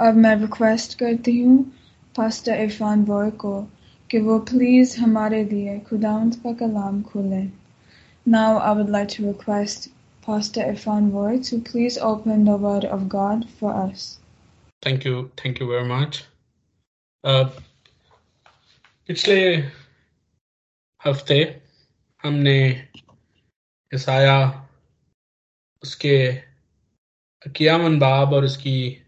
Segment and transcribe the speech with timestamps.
[0.00, 1.58] अब मैं रिक्वेस्ट करती हूँ
[2.16, 3.60] पास्टर इरफान बोर को
[4.10, 7.50] कि वो प्लीज़ हमारे लिए खुदावंत का कलाम खोलें
[8.26, 9.88] I would like to request
[10.22, 14.18] Pastor Irfan Boy to please open the Word of God for us.
[14.82, 15.30] Thank you.
[15.36, 16.24] Thank you very much.
[17.24, 17.50] Uh,
[19.08, 19.56] पिछले
[21.00, 21.38] हफ़्ते
[22.24, 22.58] हमने
[23.94, 24.38] ईसाया
[25.82, 26.16] उसके
[27.44, 29.01] कियामन बाब और उसकी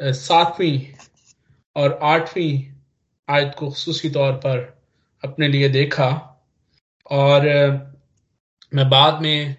[0.00, 0.80] सातवीं
[1.76, 2.80] और आठवीं
[3.34, 4.82] आयत को खसूसी तौर पर
[5.24, 6.08] अपने लिए देखा।
[7.10, 7.42] और
[8.74, 9.56] मैं बाद में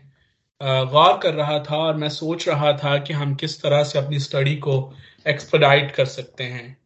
[0.62, 4.20] गौर कर रहा था और मैं सोच रहा था कि हम किस तरह से अपनी
[4.20, 4.94] स्टडी को
[5.28, 6.78] एक्सपेडाइट कर सकते हैं।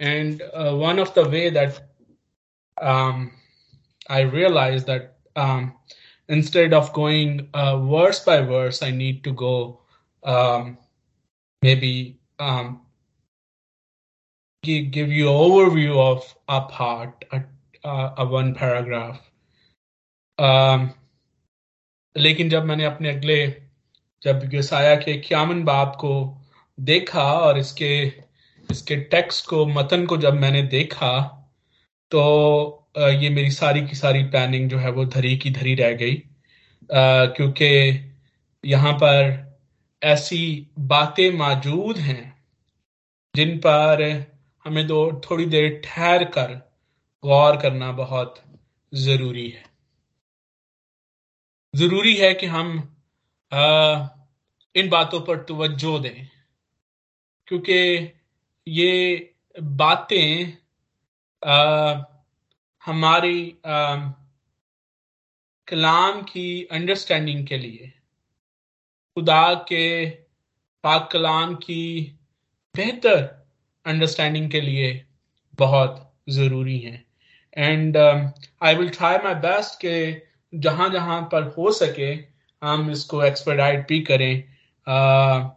[0.00, 0.42] And
[0.82, 1.74] one of the way that
[4.10, 5.08] I realise that
[6.94, 9.80] going uh, verse by verse, I need to go
[10.22, 10.78] um,
[11.62, 12.81] maybe um,
[14.64, 17.42] give, you overview of a part, a,
[17.84, 19.20] a one paragraph.
[20.38, 20.90] Um,
[22.16, 23.36] लेकिन जब मैंने अपने अगले
[24.22, 26.12] जब यसाया के Camon बाप को
[26.78, 27.92] देखा और इसके
[28.68, 31.12] इसके टेक्स्ट को मतन को जब मैंने देखा
[32.12, 36.22] तो ये मेरी सारी की सारी प्लानिंग जो है वो धरी की धरी रह गई
[36.90, 37.68] क्योंकि
[38.64, 39.32] यहाँ पर
[40.02, 40.44] ऐसी
[40.78, 42.22] बातें मौजूद हैं
[43.34, 44.02] जिन पर
[44.66, 46.52] हमें दो थोड़ी देर ठहर कर
[47.24, 48.42] गौर करना बहुत
[48.94, 49.64] ज़रूरी है।
[51.76, 52.96] ज़रूरी है कि हम
[53.52, 54.08] आ,
[54.74, 56.28] इन बातों पर तवज्जो दें
[57.46, 58.12] क्योंकि
[58.68, 60.52] ये बातें
[61.44, 62.02] आ,
[62.84, 63.58] हमारी
[65.68, 67.92] कलाम की अंडरस्टैंडिंग के लिए
[69.16, 70.10] खुदा के
[70.84, 72.02] पाक कलाम की
[72.76, 73.41] बेहतर
[73.86, 75.04] अंडरस्टैंडिंग के लिए
[75.58, 77.04] बहुत ज़रूरी हैं।
[77.56, 77.96] And
[78.62, 80.22] I will try my best के
[80.54, 82.12] जहाँ जहाँ पर हो सके
[82.62, 84.44] हम इसको एक्सपर्डाइट भी करें।
[84.86, 85.50] Uh,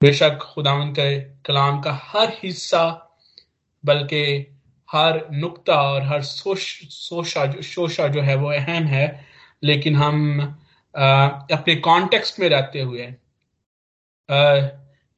[0.00, 2.84] बेशक खुदावन के कलाम का हर हिस्सा
[3.84, 4.24] बल्कि
[4.92, 9.26] हर नुक्ता और हर सोश सोशा जो शोशा जो है वो अहम है
[9.62, 10.40] लेकिन हम
[10.96, 13.06] आ, अपने कॉन्टेक्स्ट में रहते हुए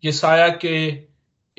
[0.04, 0.90] ये साया के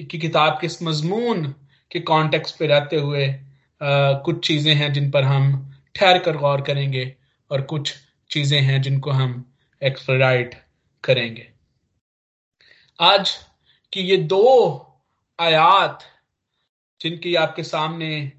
[0.04, 1.56] की किताब के इस मजमून
[1.92, 6.62] के कॉन्टेक्स्ट पे रहते हुए आ, कुछ चीज़ें हैं जिन पर हम ठहर कर गौर
[6.62, 7.16] करेंगे
[7.52, 7.94] और कुछ
[8.32, 9.54] चीज़ें हैं जिनको हम
[9.84, 10.56] एक्सप्राइट
[11.04, 11.52] करेंगे।
[13.00, 13.32] आज
[13.94, 14.46] की ये दो
[15.40, 16.00] आयात
[17.02, 18.32] जिनकी आपके सामने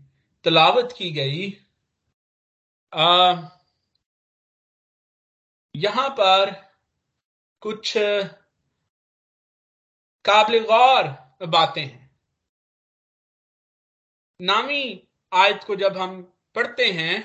[0.44, 1.58] तलावत की गई
[2.94, 3.42] आ,
[5.76, 6.50] यहाँ पर
[7.60, 7.94] कुछ
[10.24, 11.02] काबिल गौर
[11.42, 12.10] बातें हैं।
[14.41, 16.20] नामी आयत को जब हम
[16.54, 17.22] पढ़ते हैं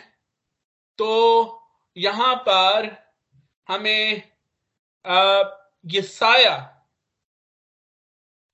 [1.00, 1.10] तो
[1.98, 2.96] यहाँ पर
[3.68, 4.24] हमें
[5.86, 6.02] ये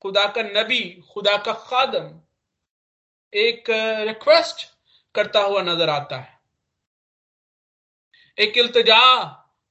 [0.01, 0.81] खुदा का नबी,
[1.11, 2.07] खुदा का खादम,
[3.33, 3.69] एक
[4.07, 4.65] रिक्वेस्ट
[5.15, 6.41] करता हुआ नज़र आता है।
[8.37, 9.23] एक इल्तजा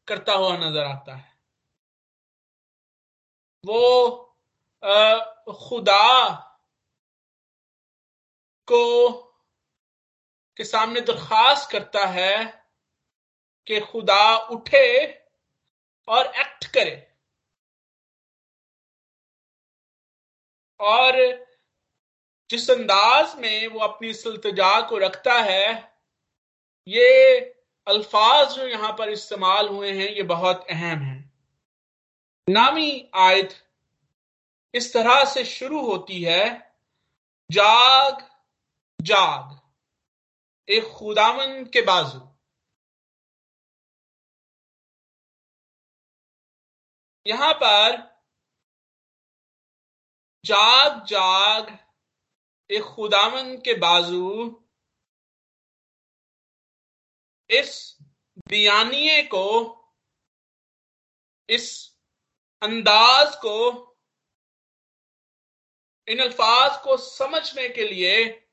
[0.08, 1.32] करता हुआ नज़र आता है।
[3.64, 4.31] वो
[4.82, 6.30] खुदा
[8.68, 9.12] को
[10.56, 12.44] के सामने दरखास्त करता है
[13.66, 15.06] कि खुदा उठे
[16.08, 16.96] और एक्ट करे।
[20.80, 21.16] और
[22.50, 25.96] जिस अंदाज में वो अपनी सल्तजा को रखता है,
[26.88, 27.38] ये
[27.86, 31.32] अल्फाज जो यहाँ पर इस्तेमाल हुए हैं, ये बहुत अहम है।
[32.48, 33.54] नामी आयत
[34.74, 36.74] इस तरह से शुरू होती है,
[37.50, 38.32] जाग
[39.00, 39.60] जाग।
[40.68, 42.28] एक खुदावन के बाजू।
[47.26, 47.96] यहाँ पर
[50.44, 51.78] जाग जाग,
[52.70, 54.58] एक खुदावन के बाजू
[57.50, 57.98] इस
[58.48, 59.46] बियानिए को,
[61.48, 61.96] इस
[62.62, 63.91] अंदाज को
[66.08, 68.48] इन अल्फाज को समझने के लिए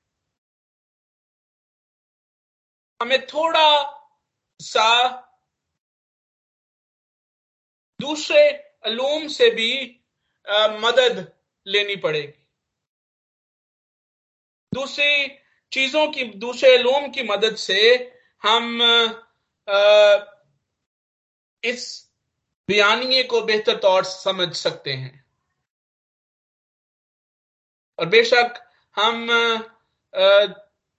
[3.01, 3.69] हमें थोड़ा
[4.59, 5.09] सा
[8.01, 8.49] दूसरे
[8.85, 9.95] अलूम से भी
[10.49, 11.33] आ, मदद
[11.67, 12.47] लेनी पड़ेगी।
[14.73, 15.27] दूसरी
[15.71, 17.79] चीज़ों की दूसरे अलूम की मदद से
[18.43, 18.81] हम
[19.69, 20.17] आ,
[21.63, 22.11] इस
[22.67, 25.28] बयानिए को बेहतर तौर समझ सकते हैं।
[27.99, 28.53] और बेशक
[28.97, 29.27] हम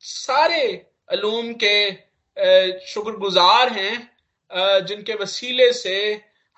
[0.02, 0.64] सारे
[1.08, 1.90] अलूम के
[2.86, 5.98] शुक्रगुजार हैं जिनके वसीले से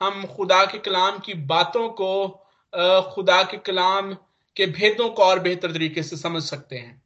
[0.01, 2.29] हम खुदा के कलाम की बातों को
[3.15, 4.13] खुदा के कलाम
[4.57, 7.03] के भेदों को और बेहतर तरीके से समझ सकते हैं।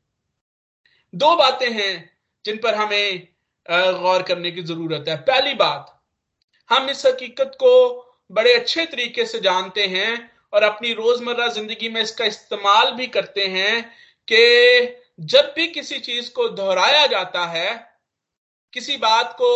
[1.15, 2.11] दो बातें हैं
[2.45, 3.29] जिन पर हमें
[3.67, 5.93] गौर करने की ज़रूरत है। पहली बात,
[6.71, 7.73] हम इस हकीकत को
[8.31, 13.47] बड़े अच्छे तरीके से जानते हैं और अपनी रोज़मर्रा ज़िंदगी में इसका इस्तेमाल भी करते
[13.47, 13.83] हैं
[14.29, 14.37] कि
[15.21, 17.75] जब भी किसी चीज़ को दोहराया जाता है,
[18.73, 19.51] किसी बात को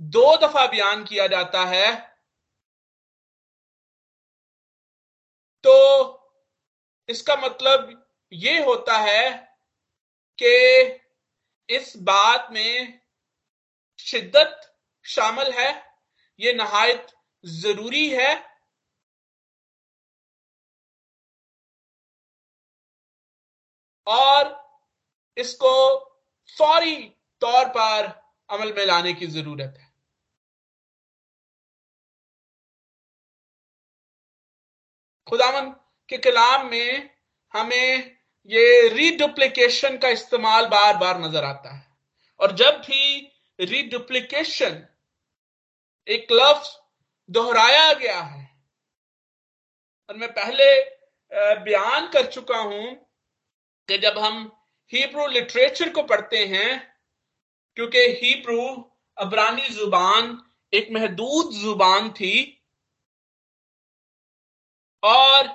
[0.00, 1.90] दो दफ़ा बयान किया जाता है
[5.64, 5.74] तो
[7.08, 7.90] इसका मतलब
[8.32, 9.30] ये होता है
[10.38, 13.00] कि इस बात में
[13.98, 14.60] शिद्दत
[15.04, 15.70] शामिल है,
[16.40, 17.06] ये नहायत
[17.44, 18.55] ज़रूरी है
[24.06, 24.54] और
[25.36, 25.72] इसको
[26.56, 26.96] फौरी
[27.42, 28.06] तौर पर
[28.50, 29.84] अमल में लाने की ज़रूरत है।
[35.26, 35.70] खुदावन
[36.08, 37.10] के कलाम में
[37.54, 38.16] हमें
[38.50, 41.86] ये रीडुप्लीकेशन का इस्तेमाल बार बार नज़र आता है।
[42.40, 44.86] और जब भी रीडुप्लीकेशन
[46.06, 46.68] एक लफ्ज
[47.28, 48.44] दोहराया गया है,
[50.10, 50.64] और मैं पहले
[51.64, 52.94] बयान कर चुका हूँ
[53.88, 54.50] कि जब हम
[54.92, 56.78] हिब्रू लिटरेचर को पढ़ते हैं,
[57.76, 58.62] क्योंकि हिब्रू
[59.16, 60.38] अबरानी ज़ुबान
[60.72, 62.52] एक महदूद ज़ुबान थी,
[65.02, 65.54] और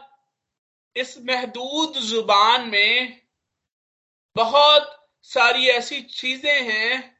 [0.95, 3.21] इस महदूद ज़ुबान में
[4.35, 4.97] बहुत
[5.29, 7.11] सारी ऐसी चीज़ें हैं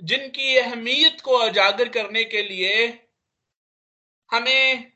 [0.00, 2.86] जिनकी अहमियत को उजागर करने के लिए
[4.30, 4.92] हमें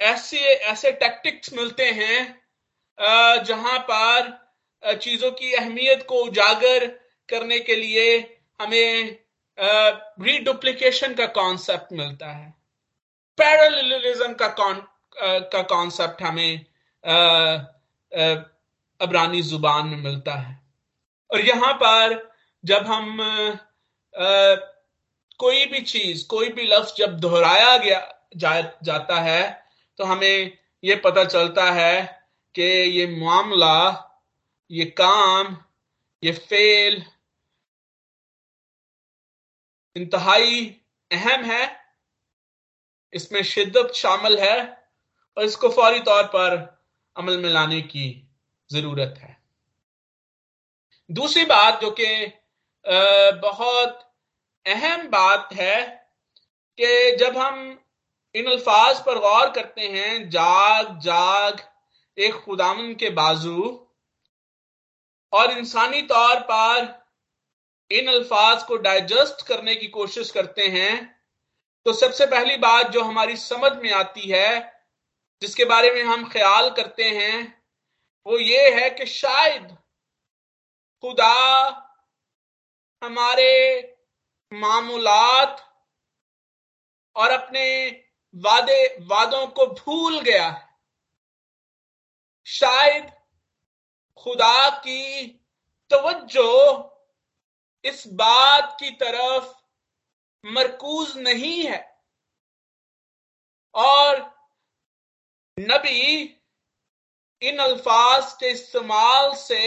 [0.00, 0.38] ऐसे
[0.70, 2.37] ऐसे टैक्टिक्स मिलते हैं
[2.98, 6.86] जहाँ पर चीज़ों की अहमियत को उजागर
[7.28, 8.18] करने के लिए
[8.60, 9.16] हमें
[9.58, 12.54] रीडुप्लीकेशन का कॉन्सेप्ट मिलता है।
[13.38, 14.48] पैरलिज्म का
[15.52, 16.66] का कॉन्सेप्ट हमें
[19.00, 20.60] अबरानी ज़ुबान में मिलता है।
[21.30, 22.32] और यहाँ पर
[22.64, 24.54] जब हम आ,
[25.40, 28.00] कोई भी चीज़ कोई भी लफ्ज जब दोहराया गया
[28.36, 29.66] जा, जाता है
[29.98, 32.17] तो हमें यह पता चलता है
[32.58, 33.78] कि ये मामला,
[34.70, 35.56] ये काम,
[36.22, 37.02] ये फेल
[39.96, 40.64] इंतहाई
[41.10, 41.64] अहम है।
[43.12, 44.58] इसमें शिद्दत शामिल है
[45.36, 46.56] और इसको फौरी तौर पर
[47.16, 48.06] अमल में लाने की
[48.70, 49.36] ज़रूरत है।
[51.10, 52.10] दूसरी बात जो कि
[53.42, 54.04] बहुत
[54.66, 55.80] अहम बात है
[56.78, 57.58] कि जब हम
[58.34, 61.60] इन अल्फाज पर गौर करते हैं, जाग जाग
[62.18, 63.88] एक खुदामन के बाजू
[65.32, 67.08] और इंसानी तौर पर
[67.90, 71.24] इन अल्फाज को डाइजेस्ट करने की कोशिश करते हैं।
[71.84, 74.84] तो सबसे पहली बात जो हमारी समझ में आती है,
[75.42, 77.62] जिसके बारे में हम ख्याल करते हैं,
[78.26, 79.76] वो ये है कि शायद
[81.04, 81.34] खुदा
[83.02, 83.52] हमारे
[84.52, 85.64] मामूलात
[87.16, 87.88] और अपने
[88.34, 90.67] वादे, वादों को भूल गया है।
[92.48, 93.10] शायद
[94.16, 95.26] खुदा की
[95.90, 96.52] तवज्जो
[97.84, 99.52] इस बात की तरफ़
[100.44, 101.80] मरकूज नहीं है।
[103.74, 104.20] और
[105.58, 106.22] नबी
[107.42, 109.62] इन अल्फाज के इस्तेमाल से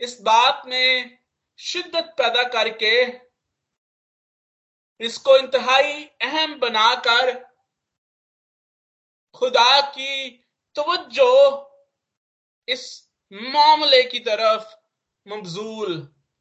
[0.00, 1.18] इस बात में
[1.58, 2.96] शिद्दत पैदा करके
[5.00, 7.32] इसको इंतहाई अहम बनाकर
[9.34, 10.44] खुदा की
[10.76, 11.32] तवज्जो
[12.68, 12.84] इस
[13.32, 14.74] मामले की तरफ़
[15.26, 15.96] मबजूल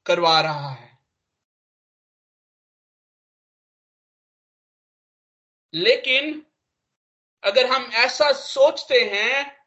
[0.05, 0.97] करवा रहा है।
[5.73, 6.45] लेकिन
[7.43, 9.57] अगर हम ऐसा सोचते हैं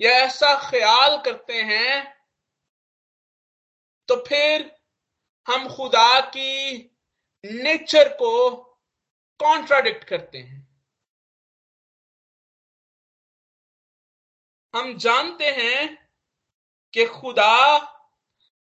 [0.00, 2.22] या ऐसा ख्याल करते हैं
[4.08, 4.70] तो फिर
[5.46, 6.78] हम खुदा की
[7.44, 8.32] नेचर को
[9.40, 10.61] कॉन्ट्राडिक्ट करते हैं।
[14.74, 16.08] हम जानते हैं
[16.94, 17.78] कि खुदा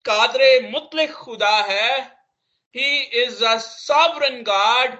[0.05, 2.01] कादरे मुतलिक खुदा है।
[2.75, 4.97] He is a sovereign God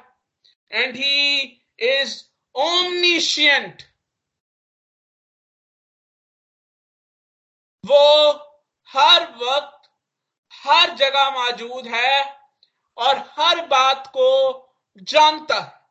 [0.72, 1.42] and he
[1.80, 2.24] is
[2.56, 3.82] omniscient
[7.84, 8.32] वो
[8.90, 9.90] हर वक्त,
[10.54, 12.24] हर जगह मौजूद है
[12.98, 14.30] और हर बात को
[15.04, 15.83] जानता है।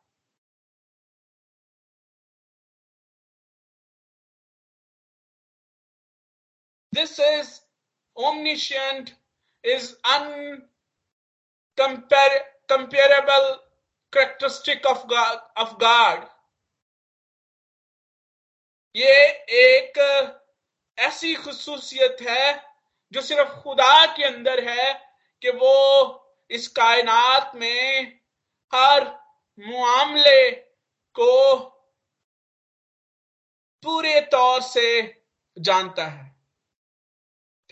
[6.93, 7.61] This is
[8.15, 9.15] omniscient,
[9.63, 10.67] is uncomparable
[14.13, 16.29] characteristic of God, of God.
[18.95, 19.13] ये
[19.59, 19.97] एक
[20.97, 22.53] ऐसी खसूसियत है
[23.11, 24.93] जो सिर्फ़ खुदा के अंदर है
[25.41, 25.73] कि वो
[26.49, 28.19] इस कायनात में
[28.73, 29.03] हर
[29.59, 30.51] मामले
[31.15, 31.57] को
[33.83, 34.85] पूरे तौर से
[35.57, 36.32] जानता है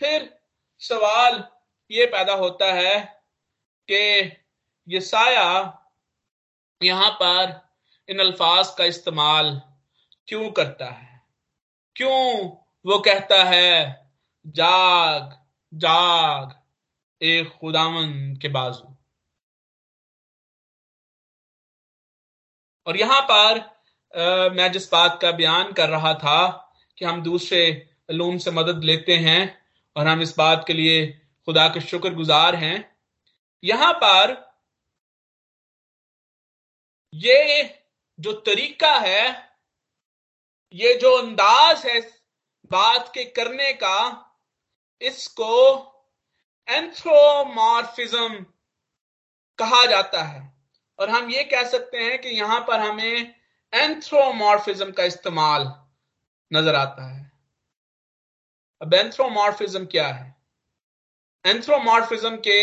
[0.02, 0.40] फिर
[0.78, 1.44] सवाल
[1.90, 3.22] ये पैदा होता है
[3.90, 4.32] कि
[4.88, 5.88] ये साया
[6.82, 7.70] यहाँ पर
[8.08, 9.62] इन अल्फाज का इस्तेमाल
[10.28, 11.22] क्यों करता है?
[11.96, 12.48] क्यों
[12.86, 14.10] वो कहता है
[14.46, 16.62] जाग जाग
[17.22, 18.96] एक खुदावन के बाजू
[22.86, 23.58] और यहाँ पर
[24.20, 26.48] आ, मैं जिस बात का बयान कर रहा था
[26.98, 29.61] कि हम दूसरे लूम से मदद लेते हैं
[29.96, 31.06] और हम इस बात के लिए
[31.48, 32.96] खुदा के शुक्र गुजार हैं।
[33.62, 34.34] यहाँ पर
[37.14, 37.62] ये
[38.18, 39.52] जो तरीका है,
[40.74, 42.00] ये जो अंदाज है
[42.70, 44.28] बात के करने का,
[45.00, 45.54] इसको
[46.68, 48.44] एंथ्रोमॉर्फिज्म
[49.58, 50.50] कहा जाता है।
[50.98, 53.34] और हम ये कह सकते हैं कि यहाँ पर हमें
[53.72, 55.62] एंथ्रोमॉर्फिज्म का इस्तेमाल
[56.50, 57.21] नज़र आता है।
[58.82, 60.34] अब एंथ्रोमॉर्फिज्म क्या है?
[61.44, 62.60] एंथ्रोमॉर्फिज्म के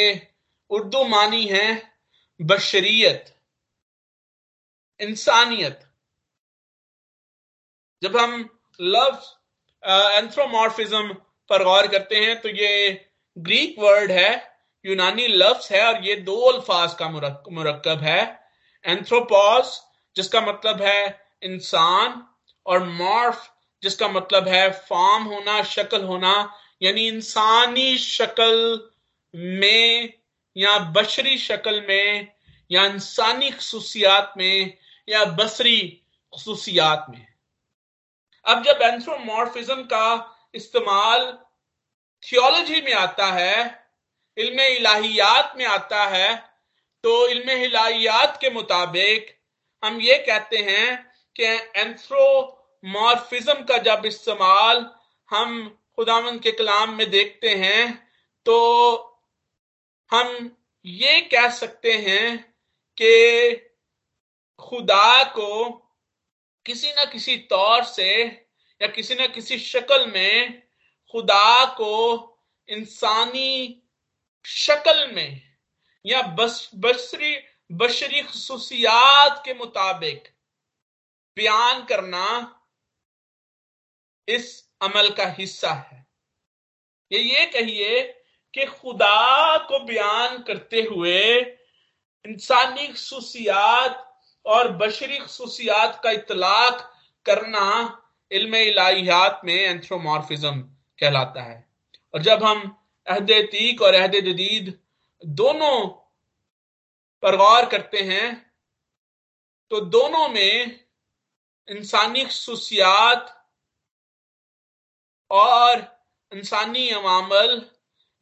[0.71, 1.67] उर्दू मानी है
[2.39, 3.35] बशरियत,
[4.99, 5.79] इंसानियत।
[8.01, 8.33] जब हम
[8.79, 9.27] लफ्ज
[9.83, 11.13] एंथ्रोमॉर्फिज्म
[11.49, 12.71] पर गौर करते हैं तो ये
[13.37, 14.31] ग्रीक वर्ड है
[14.85, 18.21] यूनानी लफ्ज है, और ये दो अल्फाज का मुरक्कब है।
[18.85, 19.79] एंथ्रोपोज
[20.15, 22.25] जिसका मतलब है इंसान,
[22.65, 23.49] और मॉर्फ
[23.83, 28.89] जिसका मतलब है फॉर्म होना, शक्ल होना, यानी इंसानी शक्ल
[29.35, 30.13] में
[30.57, 32.27] या बशरी शक्ल में
[32.71, 34.77] या इंसानी खसूसियात में
[35.09, 35.79] या बसरी
[36.33, 37.25] खसूसियात में।
[38.45, 41.37] अब जब एंथ्रोमॉर्फिज्म का इस्तेमाल
[42.23, 43.87] थियोलॉजी में आता है,
[44.37, 46.35] इल्म इलाहियात में आता है
[47.03, 49.35] तो इल्म इलाहियात के मुताबिक
[49.83, 51.45] हम ये कहते हैं कि
[52.85, 54.89] एंथ्रोमॉर्फिज्म का जब इस्तेमाल
[55.29, 58.07] हम खुदावन के कलाम में देखते हैं
[58.45, 58.57] तो
[60.11, 62.37] हम ये कह सकते हैं
[62.97, 63.55] कि
[64.59, 65.69] खुदा को
[66.65, 68.25] किसी न किसी तौर से
[68.81, 70.63] या किसी न किसी शक्ल में
[71.11, 71.95] खुदा को
[72.67, 73.83] इंसानी
[74.45, 75.41] शक्ल में
[76.05, 77.35] या बस, बसरी,
[77.71, 80.27] बशरी खसूसियात के मुताबिक
[81.35, 82.55] बयान करना
[84.29, 84.47] इस
[84.81, 86.05] अमल का हिस्सा है।
[87.11, 88.01] ये ये कहिए
[88.53, 91.21] कि खुदा को बयान करते हुए
[92.25, 94.05] इंसानी खसूसियात
[94.45, 96.91] और बशरी खसूसियात का इतलाक
[97.25, 97.67] करना
[98.31, 100.61] इल्म इलाहियात में एंथ्रोमॉर्फिज्म
[100.99, 101.65] कहलाता है।
[102.13, 102.61] और जब हम
[103.07, 104.77] अहद तीक और अहद जदीद
[105.21, 105.87] दोनों
[107.23, 108.27] पर गौर करते हैं
[109.71, 110.79] तो दोनों में
[111.67, 113.35] इंसानी खसूसियात
[115.31, 117.71] और इंसानी अवामल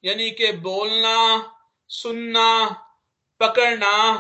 [0.06, 1.54] यानी कि बोलना,
[1.88, 2.70] सुनना,
[3.40, 4.20] पकड़ना,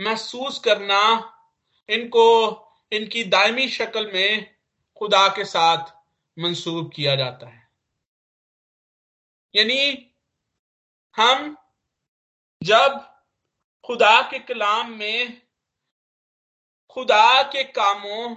[0.00, 1.28] महसूस करना,
[1.88, 2.56] इनको,
[2.92, 4.56] इनकी दायमी शक्ल में
[4.96, 5.92] खुदा के साथ
[6.38, 7.68] मंसूब किया जाता है।
[9.54, 10.14] यानी
[11.16, 11.56] हम
[12.62, 13.20] जब
[13.84, 15.42] खुदा के कलाम में,
[16.90, 18.36] खुदा के कामों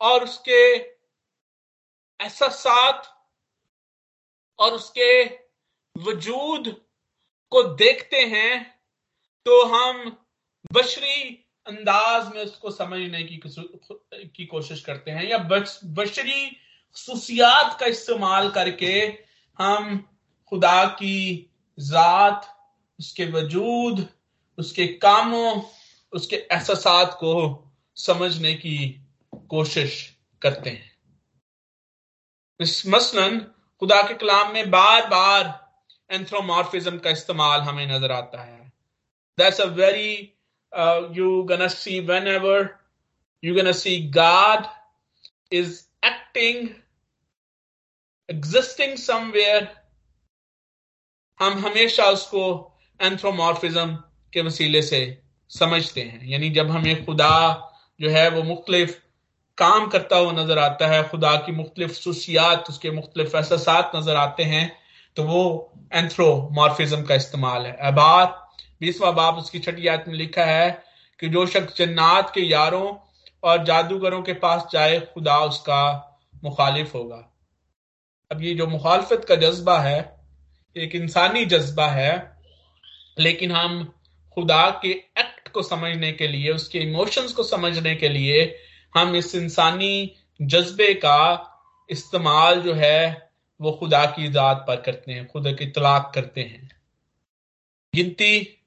[0.00, 0.93] और उसके
[2.20, 3.14] एहसास
[4.58, 5.24] और उसके
[5.98, 6.82] वजूद
[7.50, 8.80] को देखते हैं
[9.44, 10.18] तो हम
[10.72, 13.40] बशरी अंदाज में उसको समझने की
[14.14, 15.38] की कोशिश करते हैं या
[15.84, 16.50] बशरी
[16.96, 19.18] खसूसियात का इस्तेमाल करके
[19.58, 20.08] हम
[20.48, 22.58] खुदा की जात,
[23.00, 24.08] उसके वजूद,
[24.58, 25.62] उसके कामों,
[26.12, 27.64] उसके एहसास को
[27.96, 29.04] समझने की
[29.48, 30.93] कोशिश करते हैं।
[32.60, 33.38] मसलन
[33.82, 35.52] खुदा के कलाम में बार बार
[36.10, 38.72] एंथ्रोमॉर्फिज्म का इस्तेमाल हमें नज़र आता है।
[39.38, 40.12] That's a very
[41.16, 42.68] you gonna see whenever
[43.42, 44.66] you gonna see God
[45.52, 46.68] is acting
[48.28, 49.68] existing somewhere
[51.40, 52.44] हम हमेशा उसको
[53.00, 53.94] एंथ्रोमॉर्फिज्म
[54.32, 55.00] के वसीले से
[55.50, 57.34] समझते हैं। यानी जब हमें खुदा
[58.00, 58.96] जो है वो मुख्तलिफ़
[59.58, 64.42] काम करता हुआ नज़र आता है, खुदा की मुख्तलिफ़ खसूसियात उसके मुख्तलिफ़ एहसास नज़र आते
[64.44, 64.70] हैं
[65.16, 65.42] तो वो
[65.94, 68.26] एंथ्रोमॉर्फिज्म का इस्तेमाल है। अबार
[68.80, 70.70] बीसवा बाप उसकी छठी आयत में लिखा है
[71.20, 72.94] कि जो शख्स जन्नात के यारों
[73.42, 75.82] और जादूगरों के पास जाए, खुदा उसका
[76.44, 77.22] मुखालिफ होगा।
[78.30, 79.98] अब ये जो मुखालफत का जज्बा है,
[80.76, 82.12] एक इंसानी जज्बा है,
[83.18, 83.84] लेकिन हम
[84.36, 88.44] खुदा के एक्ट को समझने के लिए, उसके इमोशंस को समझने के लिए
[88.96, 91.50] हम इस इंसानी जज्बे का
[91.90, 96.80] इस्तेमाल जो है, वो खुदा की जात पर करते हैं, खुदा की तलाक करते हैं।
[97.94, 98.60] गिनती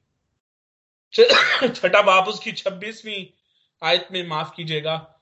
[1.75, 3.25] छठा बाप उसकी छब्बीसवीं
[3.83, 5.19] आयत में माफ़ कीजिएगा।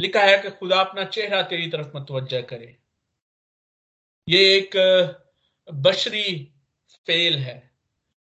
[0.00, 2.76] लिखा है कि खुदा अपना चेहरा तेरी तरफ़ मतवजह करे।
[4.28, 4.70] ये एक,
[5.74, 6.52] बशरी
[7.06, 7.70] फेल है।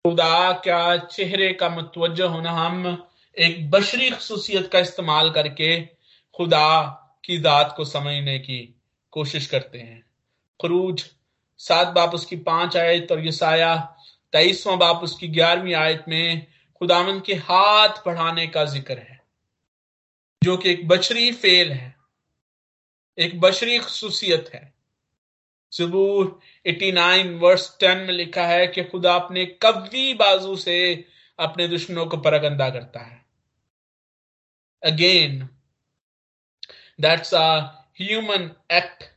[0.05, 6.02] खुदा क्या चेहरे का मतवजह होना हम एक बशरी खसूसियत का इस्तेमाल करके
[6.35, 6.81] खुदा
[7.25, 8.59] की जात को समझने की
[9.13, 10.01] कोशिश करते हैं।
[10.61, 11.05] खरूज
[11.61, 13.77] सात बाप उसकी पाँच आयत और यसाया
[14.33, 16.47] तेईसवां बाप उसकी ग्यारहवीं आयत में
[16.81, 19.21] खुदावन के हाथ बढ़ाने का ज़िक्र है,
[20.43, 21.95] जो कि एक बशरी फेल है,
[23.19, 24.73] एक बशरी खसूसियत है।
[25.73, 30.83] जबूर 89 वर्स 10 में लिखा है कि खुदा अपने कवी बाजू से
[31.39, 33.25] अपने दुश्मनों को परगंदा करता है।
[34.83, 35.49] Again
[37.03, 37.49] that's a
[38.01, 39.11] human act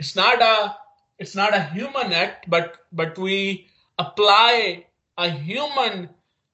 [0.00, 0.76] it's not a
[1.20, 3.38] it's not a human act but but we
[3.98, 4.84] apply
[5.18, 6.08] a human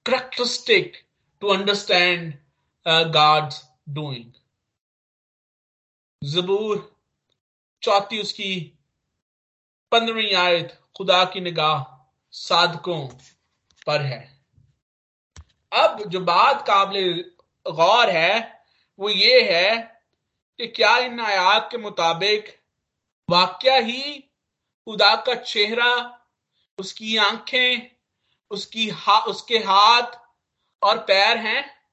[0.06, 1.04] characteristic
[1.42, 2.34] to understand
[2.86, 3.60] uh, god's
[3.98, 4.32] doing
[6.22, 6.76] जबूर
[7.82, 8.52] चौथी उसकी
[9.92, 11.82] पंद्रहवीं आयत खुदा की निगाह
[12.34, 13.00] साधकों
[13.86, 14.20] पर है
[15.72, 17.24] अब जो बात काबिल
[17.72, 18.64] गौर है
[18.98, 20.02] वो ये है
[20.58, 22.64] कि क्या इन आयात के मुताबिक
[23.30, 24.20] वाक्य ही
[24.84, 26.20] खुदा का चेहरा
[26.78, 27.94] उसकी आँखें
[28.50, 30.20] उसकी हा, उसके हाथ
[30.82, 31.88] और पैर हैं?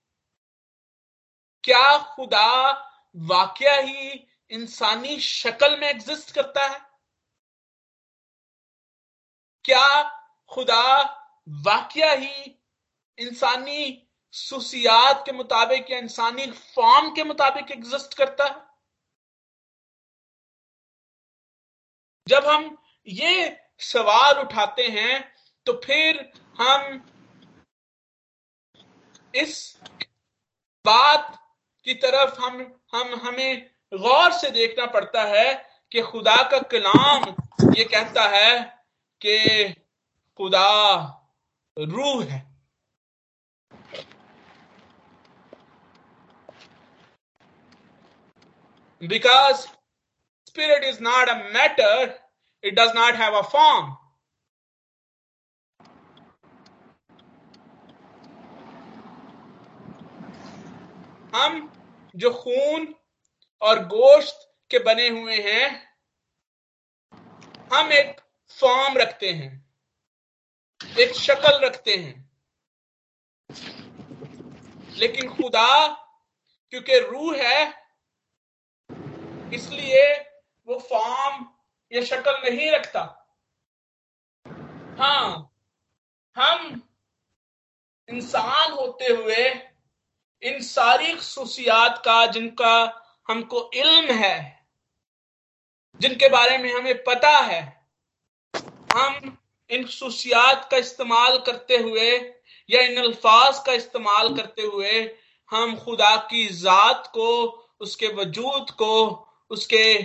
[1.63, 2.71] क्या खुदा
[3.15, 6.79] वाक्य ही इंसानी शक्ल में एग्जिस्ट करता है?
[9.63, 10.03] क्या
[10.49, 11.01] खुदा
[11.49, 12.61] वाक्य ही
[13.17, 18.69] इंसानी सुसियात के मुताबिक या इंसानी फॉर्म के मुताबिक एग्जिस्ट करता है।
[22.27, 25.33] जब हम ये सवाल उठाते हैं
[25.65, 27.01] तो फिर हम
[29.35, 29.77] इस
[30.85, 31.37] बात
[31.87, 32.59] की तरफ़ हम
[32.93, 35.53] हम, हमें गौर से देखना पड़ता है
[35.91, 37.23] कि खुदा का कलाम
[37.77, 38.59] ये कहता है
[39.21, 39.73] कि
[40.39, 40.69] खुदा
[41.77, 42.50] रूह है।
[49.01, 49.67] Because
[50.47, 52.13] spirit is not a matter,
[52.63, 53.97] it does not have a form.
[61.35, 61.69] हम
[62.15, 62.93] जो खून
[63.61, 65.67] और गोश्त के बने हुए हैं
[67.73, 68.19] हम एक
[68.59, 69.51] फॉर्म रखते हैं
[70.81, 72.29] एक शक्ल रखते हैं
[74.97, 75.87] लेकिन खुदा
[76.73, 77.80] क्योंकि रूह है
[79.53, 80.03] इसलिए
[80.67, 81.45] वो फॉर्म
[81.91, 83.01] या शक्ल नहीं रखता।
[84.97, 85.51] हाँ
[86.35, 86.81] हम
[88.09, 89.47] इंसान होते हुए
[90.43, 92.73] इन सारी खसूसियात का जिनका
[93.29, 94.65] हमको इल्म है,
[95.99, 97.61] जिनके बारे में हमें पता है,
[98.93, 99.37] हम
[99.69, 102.11] इन खसूसियात का इस्तेमाल करते हुए
[102.69, 105.01] या इन अल्फाज का इस्तेमाल करते हुए
[105.49, 107.29] हम खुदा की जात को,
[107.81, 110.03] उसके वजूद को उसके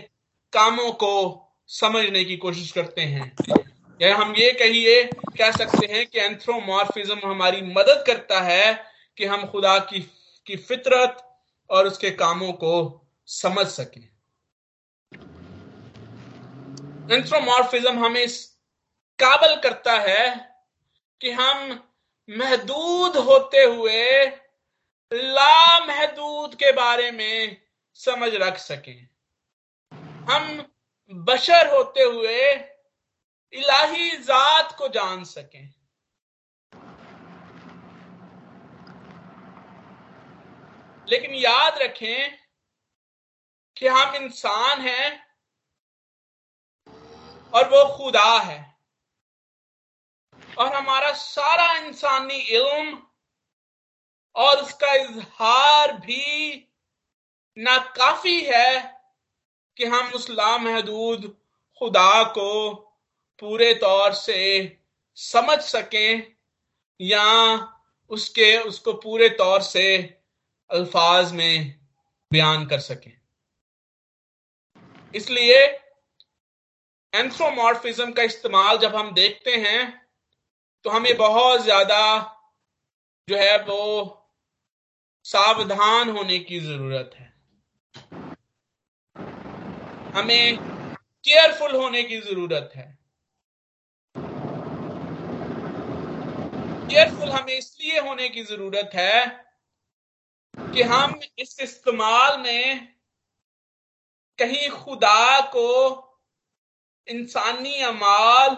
[0.52, 3.36] कामों को समझने की कोशिश करते हैं।
[4.02, 5.04] या हम ये कहिए,
[5.38, 8.84] कह सकते हैं कि एंथ्रोमॉर्फिज्म हमारी मदद करता है
[9.16, 10.00] कि हम खुदा की
[10.46, 11.38] की फितरत
[11.70, 14.08] और उसके कामों को समझ सकें।
[17.16, 18.46] एंथ्रोमॉर्फिज्म हमें इस
[19.18, 20.54] काबल करता है
[21.20, 21.88] कि हम
[22.30, 24.26] महदूद होते हुए
[25.12, 27.56] लामहदूद के बारे में
[27.94, 29.08] समझ रख सकें।
[30.30, 30.72] हम
[31.10, 32.54] बशर होते हुए
[33.52, 35.74] इलाही जात को जान सकें।
[41.08, 42.38] लेकिन याद रखें
[43.76, 45.26] कि हम इंसान हैं
[47.54, 48.78] और वो खुदा है।
[50.58, 53.06] और हमारा सारा इंसानी इल्म
[54.36, 56.56] और उसका इजहार भी
[57.58, 58.95] नाकाफी है।
[59.78, 61.24] कि हम उस लामहदूद
[61.80, 62.74] खुदा को
[63.42, 64.42] पूरे तौर से
[65.18, 66.32] समझ सकें
[67.00, 67.24] या
[68.10, 69.96] उसके, उसको पूरे तौर से
[70.70, 71.74] अल्फाज में
[72.30, 73.12] बयान कर सकें।
[75.14, 75.58] इसलिए
[77.12, 80.08] एंथ्रोमॉर्फिज्म का इस्तेमाल जब हम देखते हैं
[80.84, 82.02] तो हमें बहुत ज़्यादा
[83.28, 84.22] जो है वो
[85.24, 87.35] सावधान होने की ज़रूरत है।
[90.16, 90.58] हमें
[91.24, 92.96] केयरफुल होने की ज़रूरत है।
[96.90, 99.46] केयरफुल हमें इसलिए होने की ज़रूरत है
[100.72, 102.88] कि हम इस इस्तेमाल में
[104.38, 105.66] कहीं खुदा को
[107.08, 108.56] इंसानी अमाल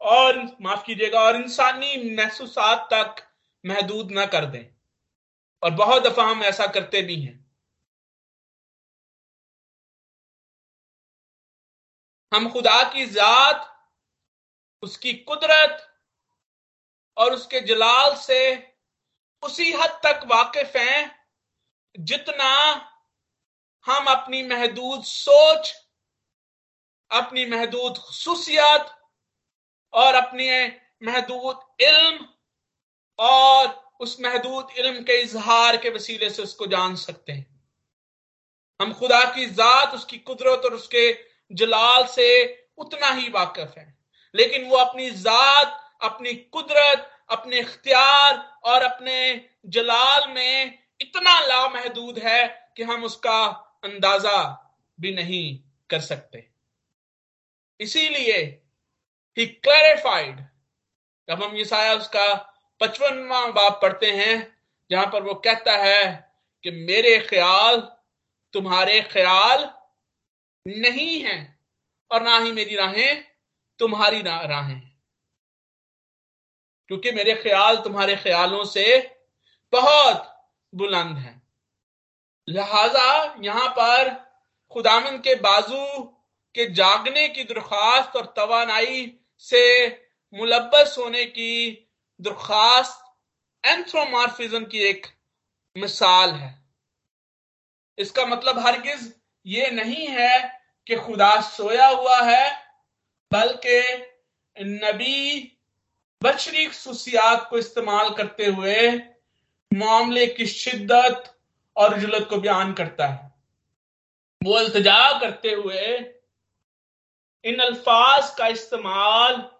[0.00, 3.22] और, माफ़ कीजिएगा, और इंसानी महसूसात तक
[3.64, 4.64] महदूद ना कर दें।
[5.62, 7.43] और बहुत दफ़ा हम ऐसा करते भी हैं।
[12.34, 13.90] हम खुदा की जात,
[14.82, 16.00] उसकी कुदरत
[17.16, 18.72] और उसके जलाल से
[19.42, 21.28] उसी हद तक वाकिफ हैं
[21.98, 22.50] जितना
[23.86, 25.74] हम अपनी महदूद सोच,
[27.10, 29.10] अपनी महदूद खसूसियात
[29.92, 30.48] और अपनी
[31.02, 32.28] महदूद इल्म
[33.18, 33.68] और
[34.00, 37.64] उस महदूद इल्म के इजहार के वसीले से उसको जान सकते हैं।
[38.80, 42.28] हम खुदा की जात, उसकी कुदरत और उसके जलाल से
[42.78, 43.98] उतना ही वाकिफ है।
[44.34, 52.72] लेकिन वो अपनी जात, अपनी कुदरत, अपने इख्तियार और अपने जलाल में इतना लामहदूद है
[52.76, 53.44] कि हम उसका
[53.84, 54.40] अंदाज़ा
[55.00, 55.58] भी नहीं
[55.90, 56.48] कर सकते।
[57.80, 58.36] इसीलिए
[59.36, 60.40] ही क्लैरिफाइड
[61.28, 62.34] जब हम ईसाया उसका
[62.80, 64.56] पचपनवा बाप पढ़ते हैं,
[64.90, 66.30] जहाँ पर वो कहता है
[66.62, 67.80] कि मेरे ख्याल,
[68.52, 69.64] तुम्हारे ख्याल
[70.66, 71.58] नहीं है
[72.10, 73.24] और ना ही मेरी राहें,
[73.78, 74.80] तुम्हारी राहें।
[76.88, 79.16] क्योंकि मेरे ख्याल तुम्हारे ख्यालों से
[79.72, 81.42] बहुत बुलंद है।
[82.48, 84.14] लिहाजा यहाँ पर
[84.72, 86.02] खुदामन के बाजू
[86.54, 89.88] के जागने की दरख्वास्त और तवानाई से
[90.34, 91.88] मुलबस होने की
[92.20, 93.04] दरख्वास्त
[93.66, 95.06] एंथ्रोमार्फिज्म की एक
[95.76, 96.64] मिसाल है।
[97.98, 102.50] इसका मतलब हरगिज ये नहीं है कि खुदा सोया हुआ है,
[103.32, 103.80] बल्कि
[104.56, 105.50] नबी
[106.22, 108.90] बशरी खसूसियात को इस्तेमाल करते हुए
[109.70, 111.30] मामले की शिद्दत
[111.76, 113.32] और उजलत को बयान करता है।
[114.42, 115.86] वो अल्तजा करते हुए
[117.44, 119.50] इन अल्फाज का इस्तेमाल,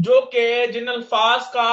[0.00, 1.70] जो कि जिन अल्फाज का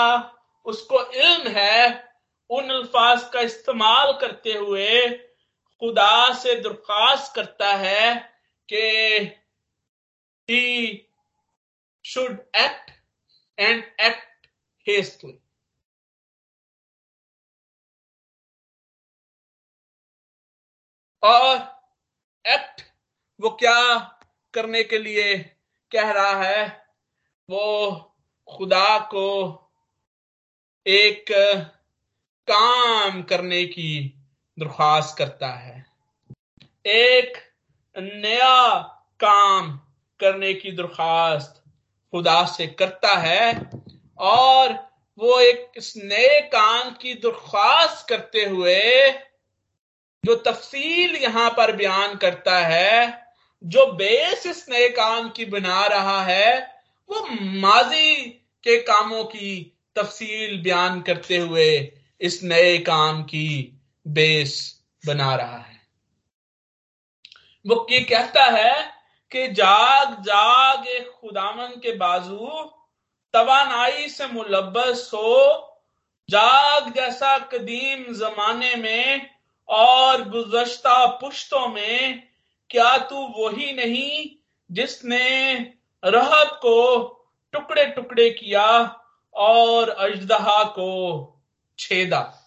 [0.65, 2.13] उसको इल्म है,
[2.49, 5.07] उन अल्फाज का इस्तेमाल करते हुए
[5.81, 8.15] खुदा से दरख्वास्त करता है
[8.73, 8.81] कि
[10.49, 11.07] he
[12.05, 12.91] should act
[13.59, 14.47] and act
[14.87, 15.41] hastily
[21.23, 21.57] और
[22.47, 22.81] एक्ट
[23.41, 23.99] वो क्या
[24.53, 25.37] करने के लिए
[25.91, 26.87] कह रहा है?
[27.49, 27.97] वो
[28.57, 29.27] खुदा को
[30.87, 31.25] एक
[32.47, 34.20] काम करने की
[34.61, 35.85] दरख्वास्त करता है।
[36.85, 37.37] एक
[37.95, 38.77] नया
[39.19, 39.71] काम
[40.19, 41.63] करने की दरख्वास्त
[42.13, 43.69] खुदा से करता है
[44.19, 44.73] और
[45.17, 49.11] वो एक इस नए काम की दरख्वास्त करते हुए
[50.23, 53.21] जो तफसील यहाँ पर बयान करता है,
[53.63, 56.59] जो बेस इस नए काम की बना रहा है,
[57.09, 57.25] वो
[57.59, 58.15] माजी
[58.63, 65.79] के कामों की तफसील बयान करते हुए इस नए काम की बेस बना रहा है।
[67.67, 68.91] वो ये कहता है
[69.31, 72.63] कि जाग जाग एक खुदामन के बाजू
[73.33, 75.67] तवानाई से मुलबस हो,
[76.29, 79.29] जाग जैसा कदीम जमाने में
[79.69, 82.23] और गुजश्ता पुश्तों में,
[82.69, 84.29] क्या तू वही नहीं
[84.71, 85.53] जिसने
[86.05, 87.07] रहब को
[87.53, 88.95] टुकड़े टुकड़े किया
[89.35, 90.89] और अजदहा को
[91.79, 92.40] छेदा?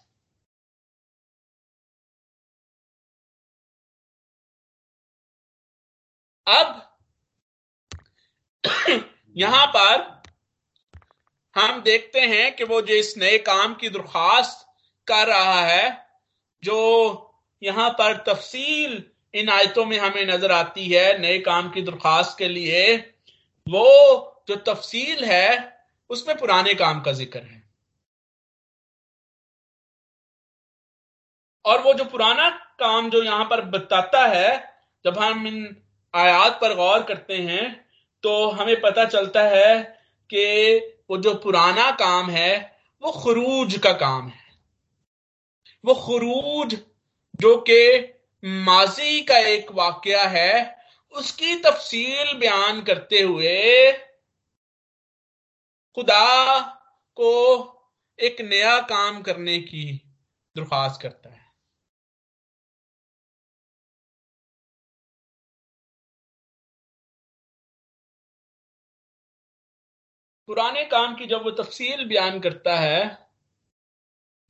[6.46, 6.80] अब
[9.37, 10.22] यहाँ पर
[11.57, 14.66] हम देखते हैं कि वो जो इस नए काम की दरख्वास्त
[15.09, 16.07] कर रहा है,
[16.62, 16.78] जो
[17.62, 19.02] यहाँ पर तफसील
[19.35, 22.96] इन आयतों में हमें नज़र आती है, नए काम की दरख्वास्त के लिए,
[23.66, 27.62] वो जो तफसील है, उसमें पुराने काम का ज़िक्र है।
[31.64, 35.84] और वो जो पुराना काम जो यहाँ पर बताता है, जब हम इन
[36.14, 37.85] आयात पर गौर करते हैं
[38.22, 39.83] तो हमें पता चलता है
[40.31, 40.77] कि
[41.11, 44.44] वो जो पुराना काम है, वो खरूज का काम है।
[45.85, 46.79] वो खरूज
[47.40, 48.00] जो कि
[48.44, 50.79] माजी का एक वाक्य है,
[51.12, 53.92] उसकी तफसील बयान करते हुए
[55.96, 56.61] खुदा
[57.16, 57.31] को
[58.18, 59.85] एक नया काम करने की
[60.57, 61.43] दरख्वास्त करता है।
[70.48, 73.28] पुराने काम की जब वो तफसील बयान करता है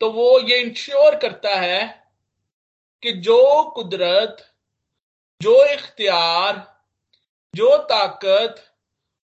[0.00, 2.10] तो वो ये इंश्योर करता है
[3.02, 4.54] कि जो कुदरत,
[5.40, 6.82] जो इख्तियार,
[7.54, 8.78] जो ताकत,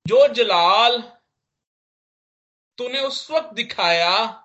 [0.07, 1.01] जो जलाल
[2.77, 4.43] तूने उस वक्त दिखाया,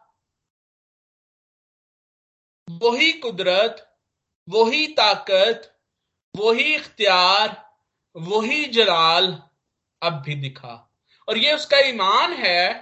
[2.70, 3.98] वही कुदरत,
[4.48, 5.72] वही ताकत,
[6.36, 7.74] वही इख्तियार,
[8.16, 9.42] वही जलाल
[10.02, 10.85] अब भी दिखा।
[11.28, 12.74] और ये उसका ईमान है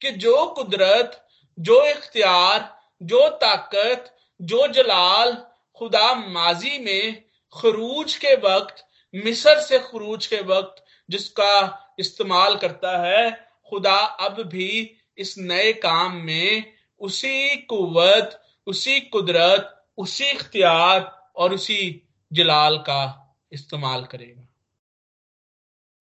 [0.00, 8.86] कि जो कुदरत, जो इख्तियार, जो ताकत, जो जलाल खुदा माजी में खरूज के वक्त,
[9.14, 13.30] मिस्र से खरूज के वक्त जिसका इस्तेमाल करता है,
[13.70, 22.08] खुदा अब भी इस नए काम में उसी कुवत, उसी कुदरत, उसी इख्तियार और उसी
[22.32, 24.46] जलाल का इस्तेमाल करेगा।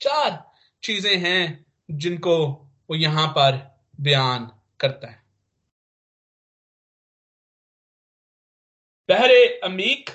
[0.01, 0.48] चार
[0.83, 2.37] चीज़ें हैं जिनको
[2.89, 3.57] वो यहाँ पर
[4.01, 5.17] बयान करता है।
[9.09, 10.09] बहरे अमीक,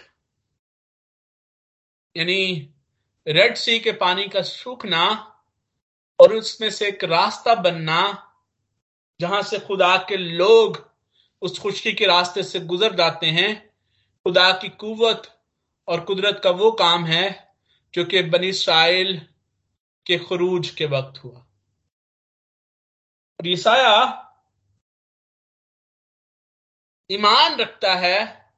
[2.16, 2.70] यानी
[3.26, 5.06] रेड सी के पानी का सूखना
[6.18, 8.30] और उसमें से एक रास्ता बनना,
[9.20, 10.78] जहाँ से खुदा के लोग
[11.42, 13.54] उस खुशकी के रास्ते से गुजर जाते हैं,
[14.26, 15.30] खुदा की कुवत
[15.88, 17.52] और कुदरत का वो काम है
[17.94, 19.20] जो कि बनी इसराइल
[20.06, 21.46] के खरूज के वक्त हुआ।
[23.40, 23.46] और
[27.10, 28.52] ईमान रखता है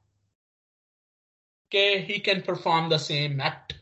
[1.71, 3.73] कि he can perform the same act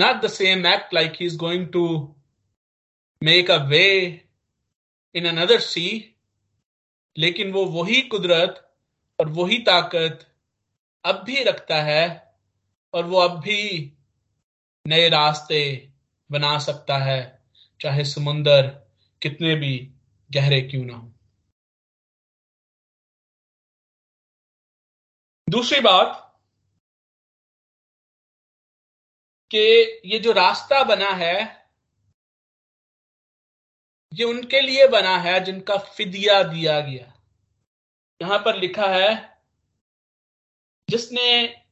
[0.00, 2.14] not the same act like he's going to
[3.22, 4.22] make a way
[5.14, 6.02] in another sea,
[7.18, 8.76] लेकिन वो वही कुदरत
[9.20, 10.36] और वही ताकत
[11.04, 12.34] अब भी रखता है
[12.94, 13.95] और वो अब भी
[14.86, 15.92] नए रास्ते
[16.30, 17.42] बना सकता है,
[17.80, 18.66] चाहे समुंदर
[19.22, 19.94] कितने भी
[20.32, 21.12] गहरे क्यों ना हो।
[25.48, 26.22] दूसरी बात
[29.50, 29.58] कि
[30.04, 31.66] ये जो रास्ता बना है,
[34.12, 37.12] ये उनके लिए बना है जिनका फिदिया दिया गया।
[38.22, 39.40] यहाँ पर लिखा है,
[40.90, 41.62] जिसने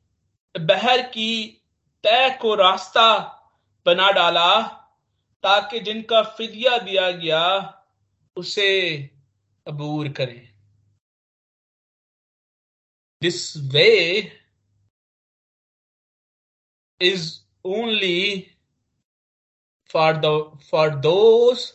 [0.55, 1.61] बहर की
[2.05, 3.07] तय को रास्ता
[3.87, 4.49] बना डाला
[5.45, 7.45] ताकि जिनका फिदिया दिया गया
[8.37, 8.71] उसे
[9.67, 10.43] अबूर करें।
[13.23, 13.91] This way
[17.01, 17.29] is
[17.65, 18.51] only
[19.91, 20.35] for the
[20.71, 21.73] for those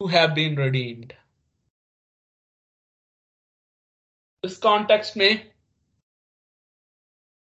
[0.00, 1.12] who have been redeemed.
[4.44, 5.52] इस कॉन्टेक्स्ट में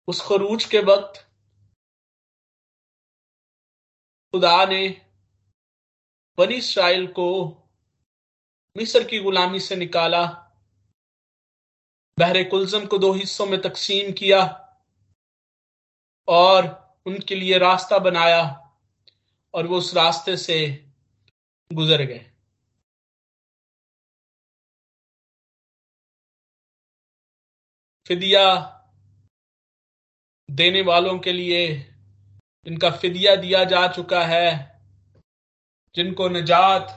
[0.07, 1.19] उस खरूज के वक्त
[4.33, 4.87] खुदा ने
[6.37, 7.25] बनी इसराइल को
[8.75, 10.25] मिस्र की गुलामी से निकाला,
[12.17, 14.41] बहरे कुलजम को दो हिस्सों में तकसीम किया
[16.27, 16.67] और
[17.05, 18.41] उनके लिए रास्ता बनाया
[19.53, 20.59] और वो उस रास्ते से
[21.71, 22.29] गुजर गए।
[28.07, 28.45] फिदिया
[30.49, 31.92] देने वालों के लिए
[32.65, 34.73] जिनका फिदिया दिया जा चुका है।
[35.95, 36.87] जिनको निजात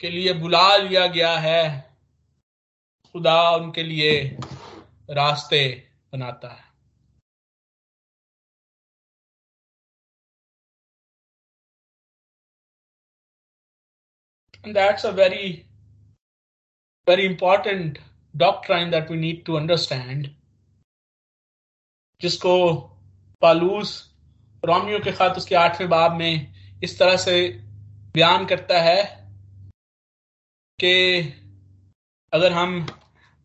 [0.00, 1.96] के लिए बुला लिया गया है,
[3.12, 4.38] खुदा उनके लिए
[5.10, 6.72] रास्ते बनाता है।
[14.72, 15.66] That's a very
[17.08, 20.36] very important doctor doctrine that we need to understand
[22.20, 22.80] जिसको
[23.42, 24.11] पालूस
[24.64, 27.36] रोमियो के खात उसके आठवें बाब में इस तरह से
[28.14, 29.02] बयान करता है
[30.78, 31.20] कि
[32.32, 32.86] अगर हम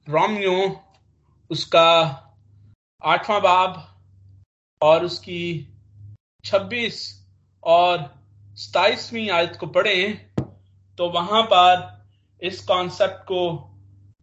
[0.08, 0.84] रोमियो,
[1.52, 1.90] उसका
[3.04, 3.98] आठवां बाब
[4.82, 5.44] और उसकी
[6.46, 7.00] छब्बीस
[7.64, 7.98] और
[8.58, 10.28] सताइसवीं आयत को पढ़ें
[10.98, 12.06] तो वहाँ पर
[12.42, 13.42] इस कॉन्सेप्ट को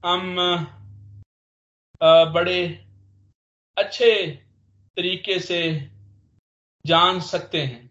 [0.04, 0.36] हम
[2.34, 2.62] बड़े
[3.76, 4.26] अच्छे
[4.96, 5.60] तरीके से
[6.86, 7.90] जान सकते हैं।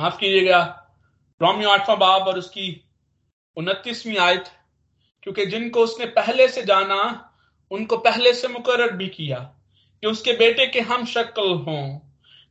[0.00, 0.58] माफ़ कीजिएगा,
[1.42, 2.84] रोमियो आठवां बाब और उसकी
[3.56, 4.44] उनतीसवीं आयत,
[5.22, 7.32] क्योंकि जिनको उसने पहले से जाना,
[7.70, 9.38] उनको पहले से मुकर भी किया,
[10.02, 11.98] कि उसके बेटे के हम शक्ल हों,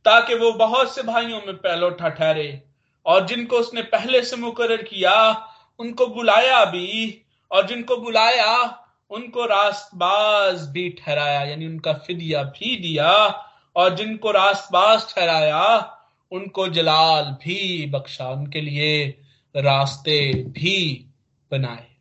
[0.04, 2.62] ताकि वो बहुत से भाइयों में पहलोठा ठहरे,
[3.06, 5.46] और जिनको उसने पहले से मुकर किया,
[5.78, 13.12] उनको बुलाया भी और जिनको बुलाया, उनको रास्तबाज भी ठहराया, यानी उनका फिदिया भी दिया,
[13.76, 15.92] और जिनको रास्तबाज ठहराया,
[16.32, 19.22] उनको जलाल भी बख्शा, उनके लिए
[19.56, 21.06] रास्ते भी
[21.50, 21.96] बनाए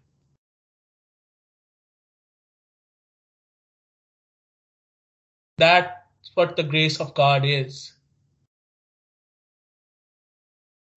[5.59, 7.95] That's what the grace of God is.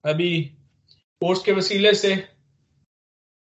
[0.05, 0.45] अभी
[1.21, 2.38] कोर्स के वसीले से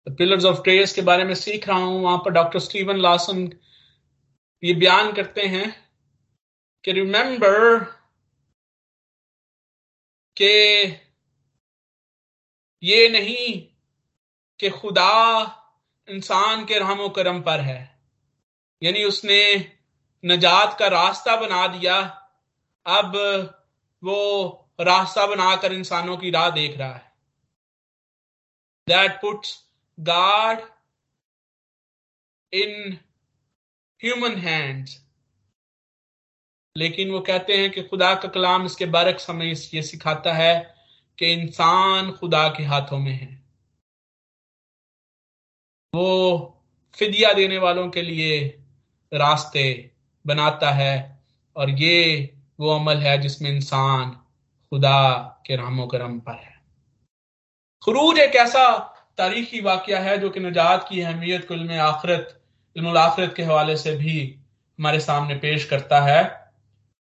[0.09, 3.59] पिलर्स ऑफ़ ट्रेस के बारे में सीख रहा हूँ। वहाँ पर डॉक्टर स्टीवन लासन
[4.65, 5.91] ये बयान करते हैं
[6.85, 7.85] कि रिमेंबर
[10.37, 10.83] के
[12.83, 13.63] ये नहीं
[14.61, 15.45] कि खुदा
[16.09, 18.01] इंसान के रहमो करम पर है।
[18.83, 19.73] यानी उसने
[20.25, 22.01] नजात का रास्ता बना दिया।
[22.87, 23.17] अब
[24.05, 27.13] वो रास्ता बनाकर इंसानों की राह देख रहा है।
[28.89, 29.68] दैट पुट्स
[29.99, 30.61] गाड
[32.53, 32.99] इन
[34.03, 35.05] ह्यूमन हैंड्स
[36.77, 40.75] लेकिन वो कहते हैं कि खुदा का कलाम इसके बरक समय ये सिखाता है
[41.19, 43.45] कि इंसान खुदा के हाथों में है।
[45.95, 48.49] वो फिदिया देने वालों के लिए
[49.13, 49.91] रास्ते
[50.27, 51.23] बनाता है
[51.57, 54.11] और ये वो अमल है जिसमें इंसान
[54.73, 56.57] खुदा के रामो करम पर है।
[57.83, 62.35] खरूज एक ऐसा तारीखी वाक्य है जो कि नजात की अहमियत को इल्म आखरत
[62.77, 64.19] इल्म आखरत के हवाले से भी
[64.79, 66.21] हमारे सामने पेश करता है।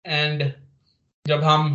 [0.05, 0.51] एंड
[1.25, 1.65] जब हम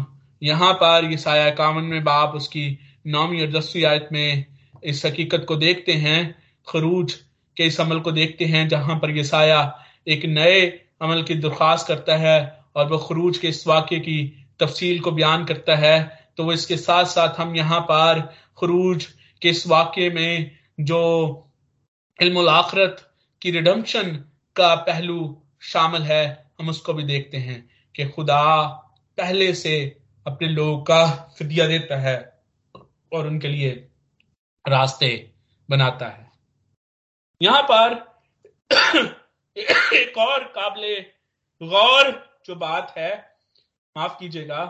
[0.42, 2.66] यहाँ पर ये साया कामन में बाप उसकी
[3.06, 4.44] नौवीं और दसवीं आयत में
[4.84, 6.34] इस हकीकत को देखते हैं,
[6.66, 7.14] खरूज
[7.56, 9.60] के इस अमल को देखते हैं, जहाँ पर ये साया
[10.06, 10.60] एक नए
[11.02, 12.36] अमल की दरख्वास्त करता है
[12.76, 14.20] और वह खरूज के इस वाक्य की
[14.60, 15.98] तफसील को बयान करता है
[16.36, 18.20] तो वो इसके साथ साथ हम यहाँ पर
[18.60, 19.06] खरूज
[19.42, 21.00] के इस वाक्य में जो
[22.18, 23.08] इल्म आखरत
[23.42, 24.16] की रिडम्पशन
[24.56, 27.58] का पहलू शामिल है, हम उसको भी देखते हैं
[27.94, 28.66] कि खुदा
[29.18, 29.74] पहले से
[30.26, 31.06] अपने लोगों का
[31.38, 32.16] फिदिया देता है
[33.12, 33.70] और उनके लिए
[34.64, 35.10] रास्ते
[35.68, 36.30] बनाता है।
[37.40, 37.94] यहाँ पर
[39.52, 40.94] एक और काबले
[41.60, 42.10] गौर
[42.46, 43.10] जो बात है,
[43.96, 44.62] माफ़ कीजिएगा,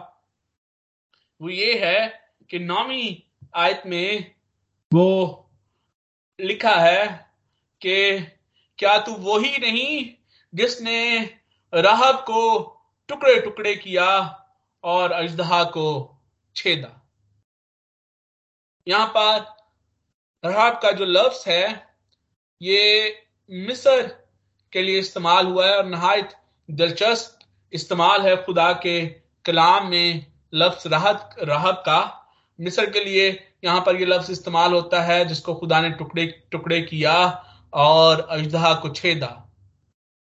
[1.40, 2.08] वो ये है
[2.50, 3.16] कि नौवीं
[3.56, 4.34] आयत में
[4.92, 5.50] वो
[6.38, 7.06] लिखा है
[7.80, 8.20] कि
[8.78, 10.14] क्या तू वो ही नहीं
[10.54, 11.20] जिसने
[11.72, 12.60] राहब को
[13.08, 14.08] टुकड़े टुकड़े किया
[14.84, 16.18] और अजदहा को
[16.56, 16.98] छेदा?
[18.88, 21.88] यहाँ पर राहब का जो लफ्स है,
[22.62, 24.02] ये मिस्र
[24.72, 26.34] के लिए इस्तेमाल हुआ है और नहायत
[26.70, 27.38] दिलचस्प
[27.72, 29.06] इस्तेमाल है खुदा के
[29.44, 32.21] कलाम में लफ्स राहत राहब का।
[32.58, 33.28] मिस्र के लिए
[33.64, 37.14] यहाँ पर यह लफ्ज इस्तेमाल होता है, जिसको खुदा ने टुकड़े टुकड़े किया
[37.72, 39.38] और अजदहा को छेदा।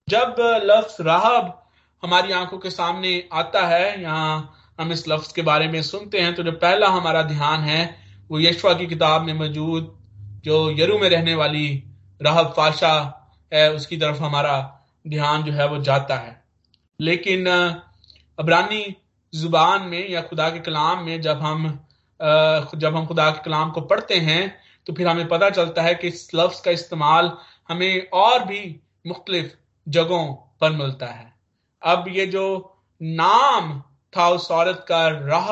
[0.08, 0.36] जब
[0.66, 1.62] लफ्ज राहब
[2.04, 6.34] हमारी आँखों के सामने आता है, यहाँ हम इस लफ्ज के बारे में सुनते हैं
[6.36, 7.98] तो जो पहला हमारा ध्यान है,
[8.30, 9.92] वो यशवा की किताब में मौजूद,
[10.46, 11.68] जो यरू में रहने वाली
[12.22, 12.94] राहब फाशा
[13.52, 14.58] है, उसकी तरफ़ हमारा
[15.08, 16.44] ध्यान जो है वो जाता है।
[17.00, 17.48] लेकिन
[18.38, 18.96] अबरानी
[19.34, 21.85] ज़ुबान में या खुदा के कलाम में जब हम
[22.20, 24.44] जब हम खुदा के कलाम को पढ़ते हैं
[24.88, 27.32] तो फिर हमें पता चलता है कि इस लफ्ज का इस्तेमाल
[27.70, 29.52] हमें और भी मुख्तलिफ़
[29.88, 31.34] जगहों पर मिलता है।
[31.82, 32.46] अब ये जो
[33.02, 33.84] नाम
[34.18, 35.50] था उस औरत का, राह,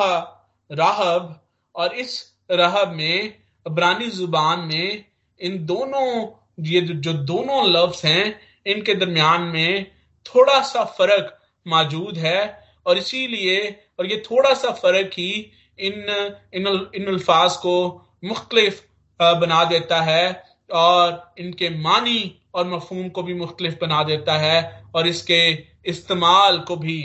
[0.70, 1.40] राहब,
[1.74, 3.34] और इस रहब में
[3.66, 5.04] अबरानी ज़ुबान में,
[5.40, 6.26] इन दोनों,
[6.60, 9.86] ये जो दोनों लफ्ज हैं, इनके दरमियान में
[10.26, 16.08] थोड़ा सा फ़र्क मौजूद है, और इसीलिए, और ये थोड़ा सा फ़र्क ही इन
[16.54, 17.76] इन इन अल्फाज को
[18.24, 18.80] मुख्तलिफ़
[19.20, 25.06] बना देता है और इनके मानी और मफहूम को भी मुख्तलिफ़ बना देता है और
[25.06, 25.40] इसके
[25.86, 26.98] इस्तेमाल को भी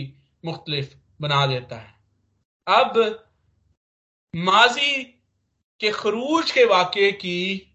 [0.45, 1.93] मुख्तलिफ़ बना देता है।
[2.67, 3.26] अब
[4.36, 5.03] माजी
[5.82, 7.67] के खरूज के वाक्य की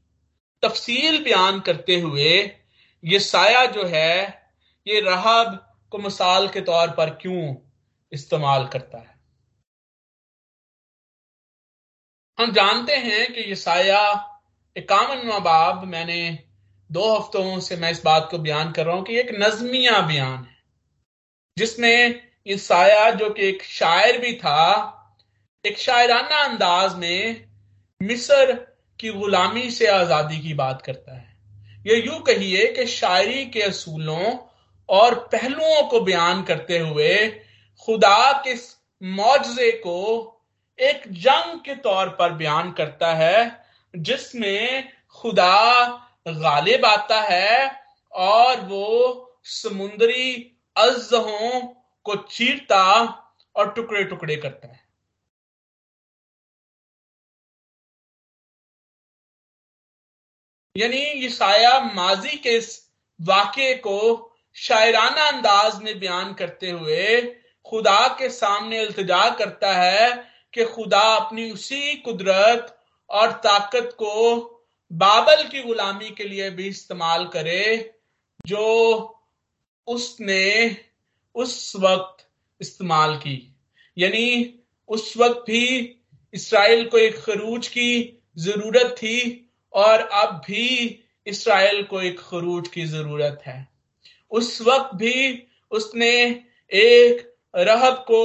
[0.62, 2.30] तफसील बयान करते हुए
[3.04, 4.48] ये साया जो है,
[4.86, 5.54] ये रहब
[5.90, 7.54] को मिसाल के तौर पर क्यों
[8.12, 9.13] इस्तेमाल करता है?
[12.38, 14.02] हम जानते हैं कि यसाया
[14.76, 16.38] इक्यावनवा बाब मैंने
[16.90, 20.38] दो हफ्तों से मैं इस बात को बयान कर रहा हूँ कि एक नजमिया बयान
[20.38, 20.56] है,
[21.56, 24.64] जिसमें ईसाया जो कि एक शायर भी था,
[25.64, 27.46] एक शायराना अंदाज में
[28.00, 28.52] मिस्र
[29.00, 31.32] की गुलामी से आज़ादी की बात करता है।
[31.86, 34.36] ये यूँ कहिए कि शायरी के असूलों
[34.88, 37.16] और पहलुओं को बयान करते हुए
[37.88, 38.54] खुदा के
[39.02, 40.30] मुआवजे को
[40.78, 43.64] एक जंग के तौर पर बयान करता है,
[43.94, 45.86] जिसमें खुदा
[46.28, 47.70] गालिब आता है
[48.12, 50.34] और वो समुद्री
[50.76, 51.60] अजहों
[52.06, 52.84] को चीरता
[53.56, 54.82] और टुकड़े टुकड़े करता है।
[60.76, 63.98] यानी ये साया माजी के इस वाक्य को
[64.56, 67.20] शायराना अंदाज में बयान करते हुए
[67.66, 72.76] खुदा के सामने इल्तजा करता है कि खुदा अपनी उसी कुदरत
[73.10, 74.40] और ताकत को
[74.92, 77.94] बाबल की गुलामी के लिए भी इस्तेमाल करे,
[78.46, 78.66] जो
[79.86, 80.76] उसने
[81.34, 82.26] उस वक्त
[82.60, 83.56] इस्तेमाल की।
[83.96, 84.54] यानी
[84.88, 85.64] उस वक्त भी
[86.34, 90.66] इसराइल को एक खरूज की ज़रूरत थी और अब भी
[91.26, 93.68] इसराइल को एक खरूज की ज़रूरत है।
[94.32, 96.14] उस वक्त भी उसने
[96.70, 98.20] एक रहब को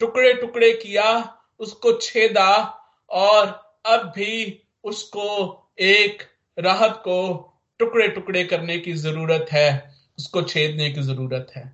[0.00, 2.50] टुकड़े टुकड़े किया उसको छेदा
[3.10, 3.46] और
[3.86, 5.28] अब भी उसको
[5.80, 6.22] एक
[6.58, 7.18] राहत को
[7.80, 11.64] टुकड़े टुकड़े करने की ज़रूरत है, उसको छेदने की ज़रूरत है।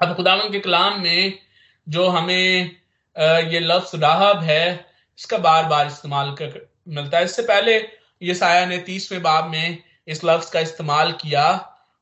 [0.00, 1.38] अब खुदावन के कलाम में
[1.86, 2.70] जो हमें
[3.16, 4.86] ये लफ्ज राहब है,
[5.18, 7.76] इसका बार बार इस्तेमाल कर, मिलता है। इससे पहले
[8.22, 9.78] ये साया ने तीसवें बाब में
[10.08, 11.48] इस लफ्ज का इस्तेमाल किया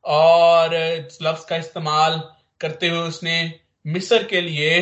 [0.05, 2.21] और इस लफ्ज का इस्तेमाल
[2.61, 3.39] करते हुए उसने
[3.85, 4.75] मिस्र के लिए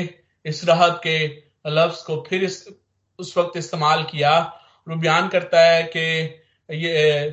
[0.45, 2.69] इस राहत के लफ्ज को फिर इस,
[3.19, 6.01] उस वक्त इस्तेमाल किया। वो बयान करता है कि
[6.71, 7.31] ये,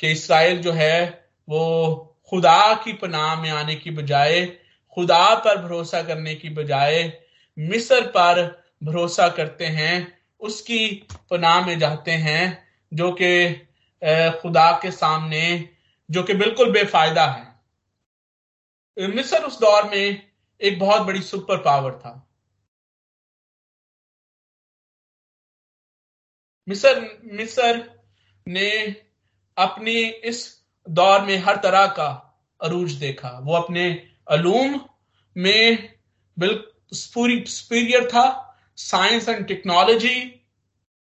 [0.00, 4.46] कि इसराइल जो है, वो खुदा की पनाह में आने की बजाय,
[4.94, 7.12] खुदा पर भरोसा करने की बजाय
[7.58, 13.54] मिस्र पर भरोसा करते हैं, उसकी पनाह में जाते हैं, जो कि
[14.40, 15.68] खुदा के सामने,
[16.10, 22.27] जो कि बिल्कुल बेफायदा है। मिस्र उस दौर में एक बहुत बड़ी सुपर पावर था।
[26.68, 28.02] मिसर मिसर
[28.48, 28.96] ने
[29.58, 34.80] अपनी इस दौर में हर तरह का अरूज देखा। वो अपने अलूम
[35.36, 35.94] में
[36.38, 40.46] बिल्कुल सुपीरियर था। साइंस एंड टेक्नोलॉजी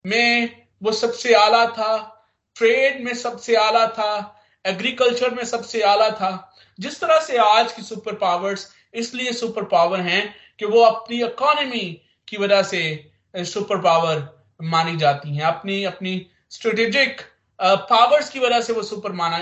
[0.06, 2.12] में वो सबसे आला था।
[2.56, 7.82] ट्रेड में सबसे आला था। एग्रीकल्चर में सबसे आला था। जिस तरह से आज की
[7.82, 14.35] सुपर पावर्स इसलिए सुपर पावर हैं कि वो अपनी इकोनॉमी की वजह से सुपर पावर
[14.60, 17.20] मानी जाती हैं। अपनी अपनी स्ट्रेटेजिक
[17.60, 19.38] पावर्स की वजह से वो सुपर माना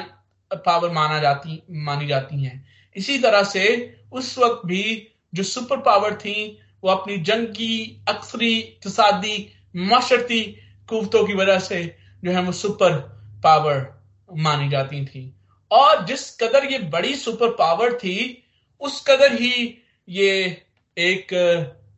[0.51, 6.15] पावर माना जाती, मानी जाती हैं। इसी तरह से उस वक्त भी जो सुपर पावर
[6.15, 10.41] थी, वो अपनी जंगी अक्सरी इकसादी माशरती
[10.89, 11.85] कुतों की वजह से
[12.25, 12.97] जो है वो सुपर
[13.45, 13.87] पावर
[14.33, 15.35] मानी जाती थी।
[15.71, 18.45] और जिस कदर ये बड़ी सुपर पावर थी,
[18.81, 20.62] उस कदर ही ये
[20.99, 21.35] एक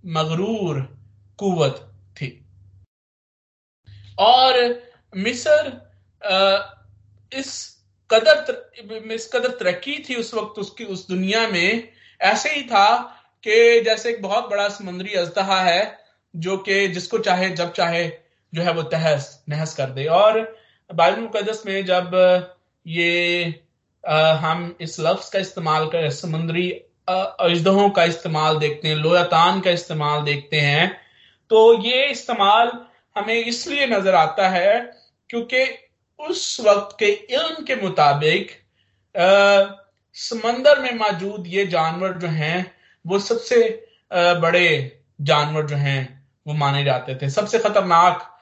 [0.06, 0.80] मगरूर
[1.38, 1.92] कुवत
[4.18, 4.58] और
[5.16, 5.72] मिसर
[7.32, 7.54] इस
[8.10, 11.88] कदर इस कदर तरक्की थी उस वक्त उसकी उस दुनिया में।
[12.20, 12.88] ऐसे ही था
[13.44, 15.98] कि जैसे एक बहुत बड़ा समुद्री अजदहा है
[16.34, 18.06] जो कि जिसको चाहे जब चाहे
[18.52, 20.40] जो है वो तहस नहस कर दे। और
[20.90, 22.10] बाइबल मुकदस में जब
[22.86, 23.54] ये
[24.04, 26.70] आ, हम इस लफ्ज का इस्तेमाल कर समुद्री
[27.08, 30.86] अजदहों का इस्तेमाल देखते हैं लोयातान का इस्तेमाल देखते हैं
[31.50, 32.70] तो ये इस्तेमाल
[33.16, 34.78] हमें इसलिए नज़र आता है
[35.30, 35.64] क्योंकि
[36.20, 38.50] उस वक्त के इल्म के मुताबिक
[40.16, 42.58] समंदर में मौजूद ये जानवर जो हैं
[43.04, 43.58] वो सबसे
[44.12, 44.68] आ, बड़े
[45.20, 46.00] जानवर जो हैं
[46.46, 48.32] वो माने जाते थे। सबसे खतरनाक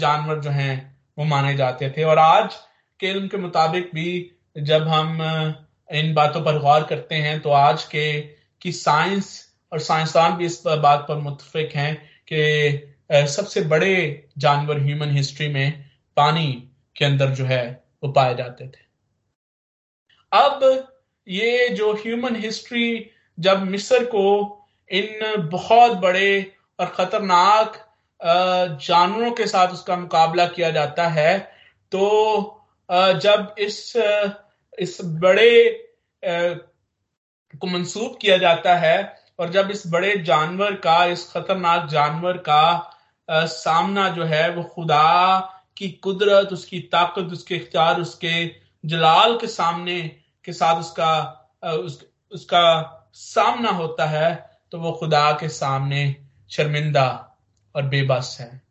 [0.00, 0.74] जानवर जो हैं
[1.18, 2.54] वो माने जाते थे। और आज
[3.00, 4.08] के इल्म के मुताबिक भी
[4.56, 5.22] जब हम
[5.90, 8.06] इन बातों पर गौर करते हैं तो आज के
[8.62, 9.28] की साइंस
[9.72, 11.94] और साइंसदान भी इस बात पर मुतफिक हैं
[12.32, 12.42] कि
[13.10, 15.84] सबसे बड़े जानवर ह्यूमन हिस्ट्री में
[16.16, 16.52] पानी
[16.96, 18.84] के अंदर जो है, वो पाए जाते थे।
[20.32, 20.88] अब
[21.26, 24.24] ये जो ह्यूमन हिस्ट्री जब मिस्र को
[24.90, 27.82] इन बहुत बड़े और खतरनाक
[28.80, 31.38] जानवरों के साथ उसका मुकाबला किया जाता है
[31.92, 32.02] तो
[32.90, 33.92] जब इस
[34.78, 35.52] इस बड़े
[36.22, 38.96] को मंसूब किया जाता है
[39.38, 42.92] और जब इस बड़े जानवर का, इस खतरनाक जानवर का
[43.30, 45.38] सामना जो है वो खुदा
[45.76, 48.46] की कुदरत उसकी ताकत उसके इख्तियार उसके
[48.84, 50.00] जलाल के सामने
[50.44, 51.12] के साथ उसका
[51.64, 57.08] उस, उसका सामना होता है तो वो खुदा के सामने शर्मिंदा
[57.74, 58.62] और बेबस है।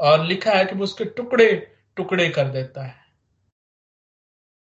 [0.00, 1.52] और लिखा है कि वो उसके टुकड़े
[1.96, 3.04] टुकड़े कर देता है।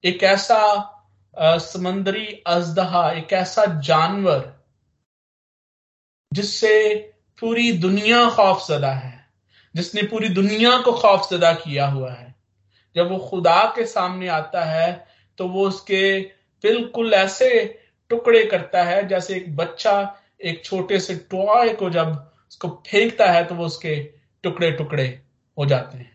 [0.04, 0.88] एक ऐसा
[1.36, 4.52] समंदरी अजदहा एक ऐसा जानवर
[6.32, 7.11] जिससे
[7.42, 9.30] पूरी दुनिया खौफ खौफजदा है।
[9.74, 12.34] जिसने पूरी दुनिया को खौफ खौफजदा किया हुआ है।
[12.96, 15.06] जब वो खुदा के सामने आता है
[15.38, 16.20] तो वो उसके
[16.64, 17.48] बिल्कुल ऐसे
[18.10, 22.08] टुकड़े करता है, जैसे एक बच्चा एक छोटे से टॉय को जब
[22.48, 23.96] उसको फेंकता है तो वो उसके
[24.42, 25.22] टुकड़े टुकड़े
[25.58, 26.10] हो जाते हैं।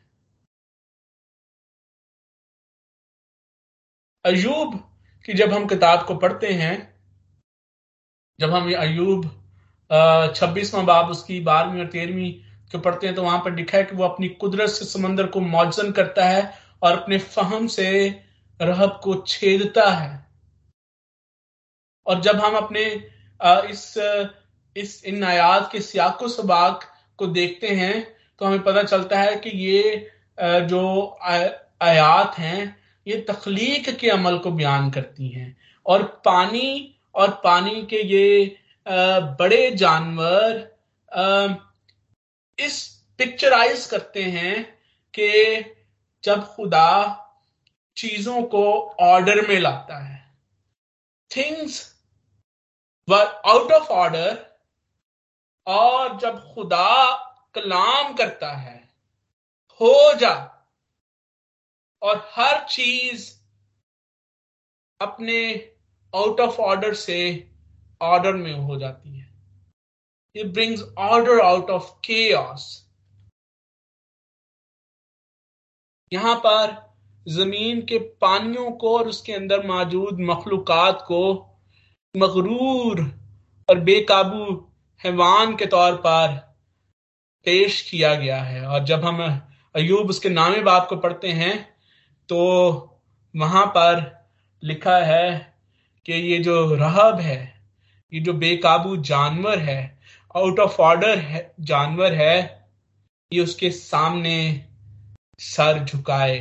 [4.26, 4.76] अयूब
[5.26, 7.02] की जब हम किताब को पढ़ते हैं,
[8.40, 9.47] जब हम अयूब
[9.92, 12.32] छब्बीसवां बाब उसकी बारहवीं और तेरहवीं
[12.72, 15.40] को पढ़ते हैं तो वहाँ पर लिखा है कि वो अपनी कुदरत से समंदर को
[15.42, 16.42] मौजन करता है
[16.84, 17.88] और अपने फहम से
[18.60, 20.26] रहब को छेदता है।
[22.08, 22.84] और जब हम अपने
[23.70, 23.94] इस
[24.76, 26.84] इस, इन आयात के सियाको सबाक
[27.20, 27.96] को देखते हैं
[28.42, 30.82] तो हमें पता चलता है कि ये जो
[31.22, 32.76] आयात हैं,
[33.08, 38.56] ये तखलीक के अमल को बयान करती हैं। और पानी और पानी के ये
[39.40, 40.56] बड़े जानवर
[42.60, 42.86] इस
[43.20, 44.64] पिक्चराइज करते हैं
[45.14, 45.30] कि
[46.24, 46.90] जब खुदा
[47.98, 48.64] चीज़ों को
[49.02, 50.18] ऑर्डर में लाता है।
[51.32, 51.82] Things
[53.08, 54.46] were out of order
[55.68, 57.14] और जब खुदा
[57.56, 58.78] कलाम करता है,
[59.82, 60.34] हो जा
[62.02, 63.32] और हर चीज़
[65.00, 65.40] अपने
[66.14, 67.18] आउट ऑफ़ ऑर्डर से
[68.02, 69.26] ऑर्डर में हो जाती है।
[70.36, 72.24] It brings order out of के
[76.12, 76.76] यहाँ पर
[77.26, 81.22] ज़मीन के पानियों को और उसके अंदर मौजूद मखलूकत को
[82.16, 83.02] मगरूर
[83.70, 84.54] और बेकाबू
[85.02, 86.36] हैवान के तौर पर
[87.46, 89.20] पेश किया गया है। और जब हम
[89.76, 91.54] अयूब उसके नामे बाप को पढ़ते हैं
[92.30, 92.38] तो
[93.36, 94.00] वहाँ पर
[94.64, 95.56] लिखा है
[96.06, 97.57] कि ये जो रहब है
[98.12, 99.82] ये जो बेकाबू जानवर है
[100.36, 102.68] आउट ऑफ़ ऑर्डर है, जानवर है,
[103.32, 104.38] ये उसके सामने
[105.40, 106.40] सर झुकाए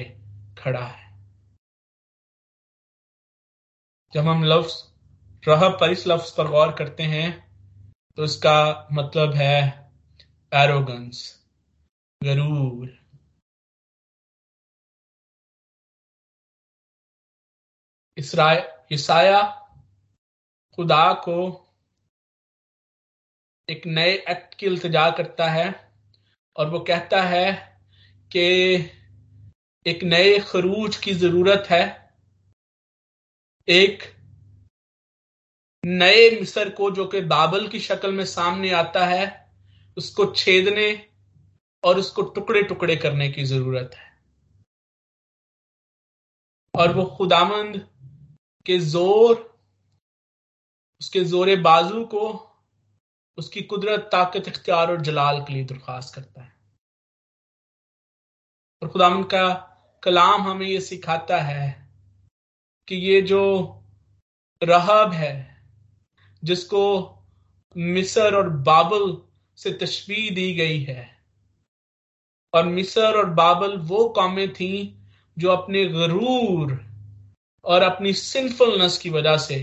[0.59, 1.05] खड़ा है।
[4.12, 7.29] जब हम लफ्ज रहब पर इस लफ्ज पर गौर करते हैं
[8.19, 9.59] तो इसका मतलब है
[10.53, 11.19] एरोगंस
[12.21, 12.95] गरूर।
[18.19, 19.41] ईसाया
[20.79, 21.37] खुदा को
[23.68, 25.68] एक नए एक्ट की इल्तजा करता है
[26.57, 27.53] और वो कहता है
[28.31, 28.43] कि
[29.87, 31.85] एक नए खरूज की ज़रूरत है,
[33.68, 34.03] एक
[35.85, 39.27] नए मिसर को जो कि बाबल की शक्ल में सामने आता है,
[39.97, 40.89] उसको छेदने
[41.85, 44.14] और उसको टुकड़े टुकड़े करने की ज़रूरत है।
[46.74, 47.77] और वो खुदामंद
[48.66, 49.56] के ज़ोर
[51.01, 52.26] उसके जोरे बाजू को
[53.38, 56.55] उसकी कुदरत, ताकत, इख्तियार और जलाल के लिए दरख्वास्त करता है।
[58.82, 59.49] और खुदाम का
[60.03, 61.90] कलाम हमें ये सिखाता है
[62.88, 63.42] कि ये जो
[64.62, 65.34] रहब है,
[66.42, 66.84] जिसको
[67.76, 69.16] मिसर और बाबल
[69.59, 71.16] से तशबी दी गई है,
[72.55, 74.99] और मिसर और बाबल वो कौमें थी
[75.36, 76.72] जो अपने गरूर
[77.64, 79.57] और अपनी सिंफुलनेस की वजह से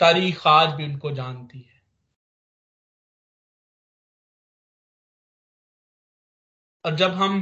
[0.00, 1.82] तारीख आज भी उनको जानती है।
[6.84, 7.34] और जब हम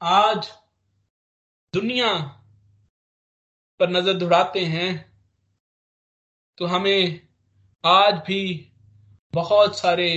[0.00, 0.50] आज
[1.74, 2.12] दुनिया
[3.80, 4.88] पर नज़र दौड़ाते हैं
[6.58, 7.20] तो हमें
[7.84, 8.42] आज भी
[9.34, 10.10] बहुत सारे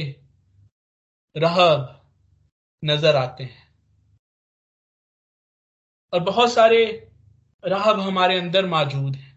[1.36, 1.90] रहब
[2.84, 3.62] नज़र आते हैं।
[6.14, 6.86] और बहुत सारे
[7.64, 9.33] रहब हमारे अंदर मौजूद हैं।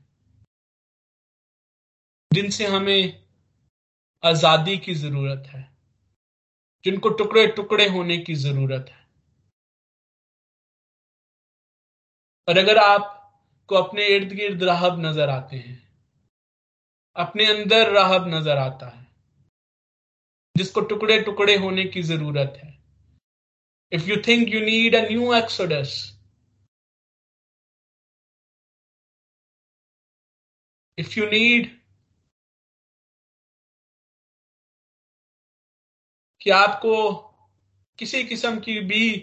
[2.31, 3.23] जिनसे हमें
[4.23, 5.63] आज़ादी की ज़रूरत है,
[6.85, 9.05] जिनको टुकड़े टुकड़े होने की ज़रूरत है।
[12.49, 15.83] और अगर आपको अपने इर्द गिर्द राहब नज़र आते हैं,
[17.17, 19.07] अपने अंदर राहब नज़र आता है,
[20.57, 22.75] जिसको टुकड़े टुकड़े होने की ज़रूरत है
[23.93, 25.97] if you think you need a new exodus
[30.99, 31.75] if you need
[36.47, 36.97] कि आपको
[37.99, 39.19] किसी किस्म की भी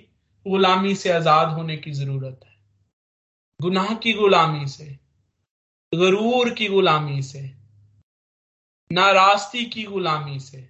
[0.45, 2.55] गुलामी से आज़ाद होने की ज़रूरत है।
[3.59, 4.85] गुनाह की गुलामी से,
[5.93, 7.41] गरूर की गुलामी से
[8.91, 10.69] नारास्ती की गुलामी से।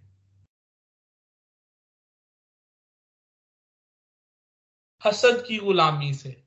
[5.05, 6.43] हसद की गुलामी से।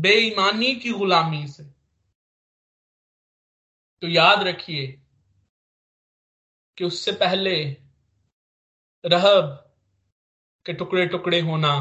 [0.00, 1.75] बेईमानी की गुलामी से।
[4.02, 5.02] तो याद रखिए
[6.78, 7.64] कि उससे पहले
[9.04, 9.74] रहब
[10.66, 11.78] के टुकड़े टुकड़े होना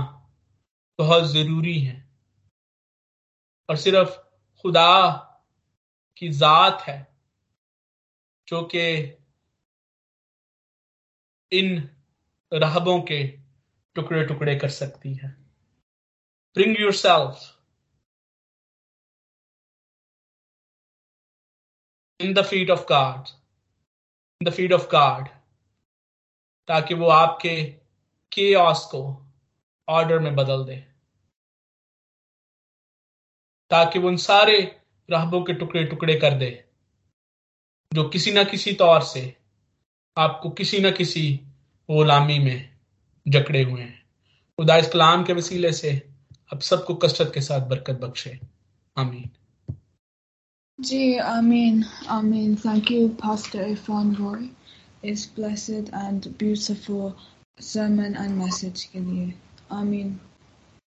[1.00, 2.10] बहुत ज़रूरी है।
[3.70, 4.18] और सिर्फ़
[4.62, 5.08] खुदा
[6.18, 7.18] की जात है,
[8.48, 9.04] जो कि
[11.52, 11.90] इन
[12.54, 13.28] रहबों के
[13.96, 15.32] टुकड़े टुकड़े कर सकती है।
[16.56, 17.55] Bring yourself
[22.26, 23.28] in the feet of God
[24.42, 25.28] in the feet of God
[26.68, 27.64] ताकि वो आपके
[28.34, 29.26] के को
[29.90, 30.78] ऑर्डर में बदल दे।
[33.70, 36.66] ताकि वो उन सारे राहबों के टुकड़े टुकड़े कर दे,
[37.94, 39.38] जो किसी ना किसी तौर से
[40.18, 41.40] आपको किसी ना किसी
[41.92, 42.78] गुलामी में
[43.28, 44.06] जकड़े हुए हैं।
[44.58, 46.10] खुदा इस कलाम के वसीले से
[46.54, 48.40] अब सबको कसरत के साथ बरकत बख्शे।
[48.98, 49.30] आमीन।
[50.82, 52.58] Gee, Amen, Amen.
[52.58, 54.50] Thank you, Pastor Ifan Roy.
[55.02, 57.16] It's blessed and beautiful
[57.60, 59.36] sermon and message, Gilead.
[59.72, 60.20] Amen.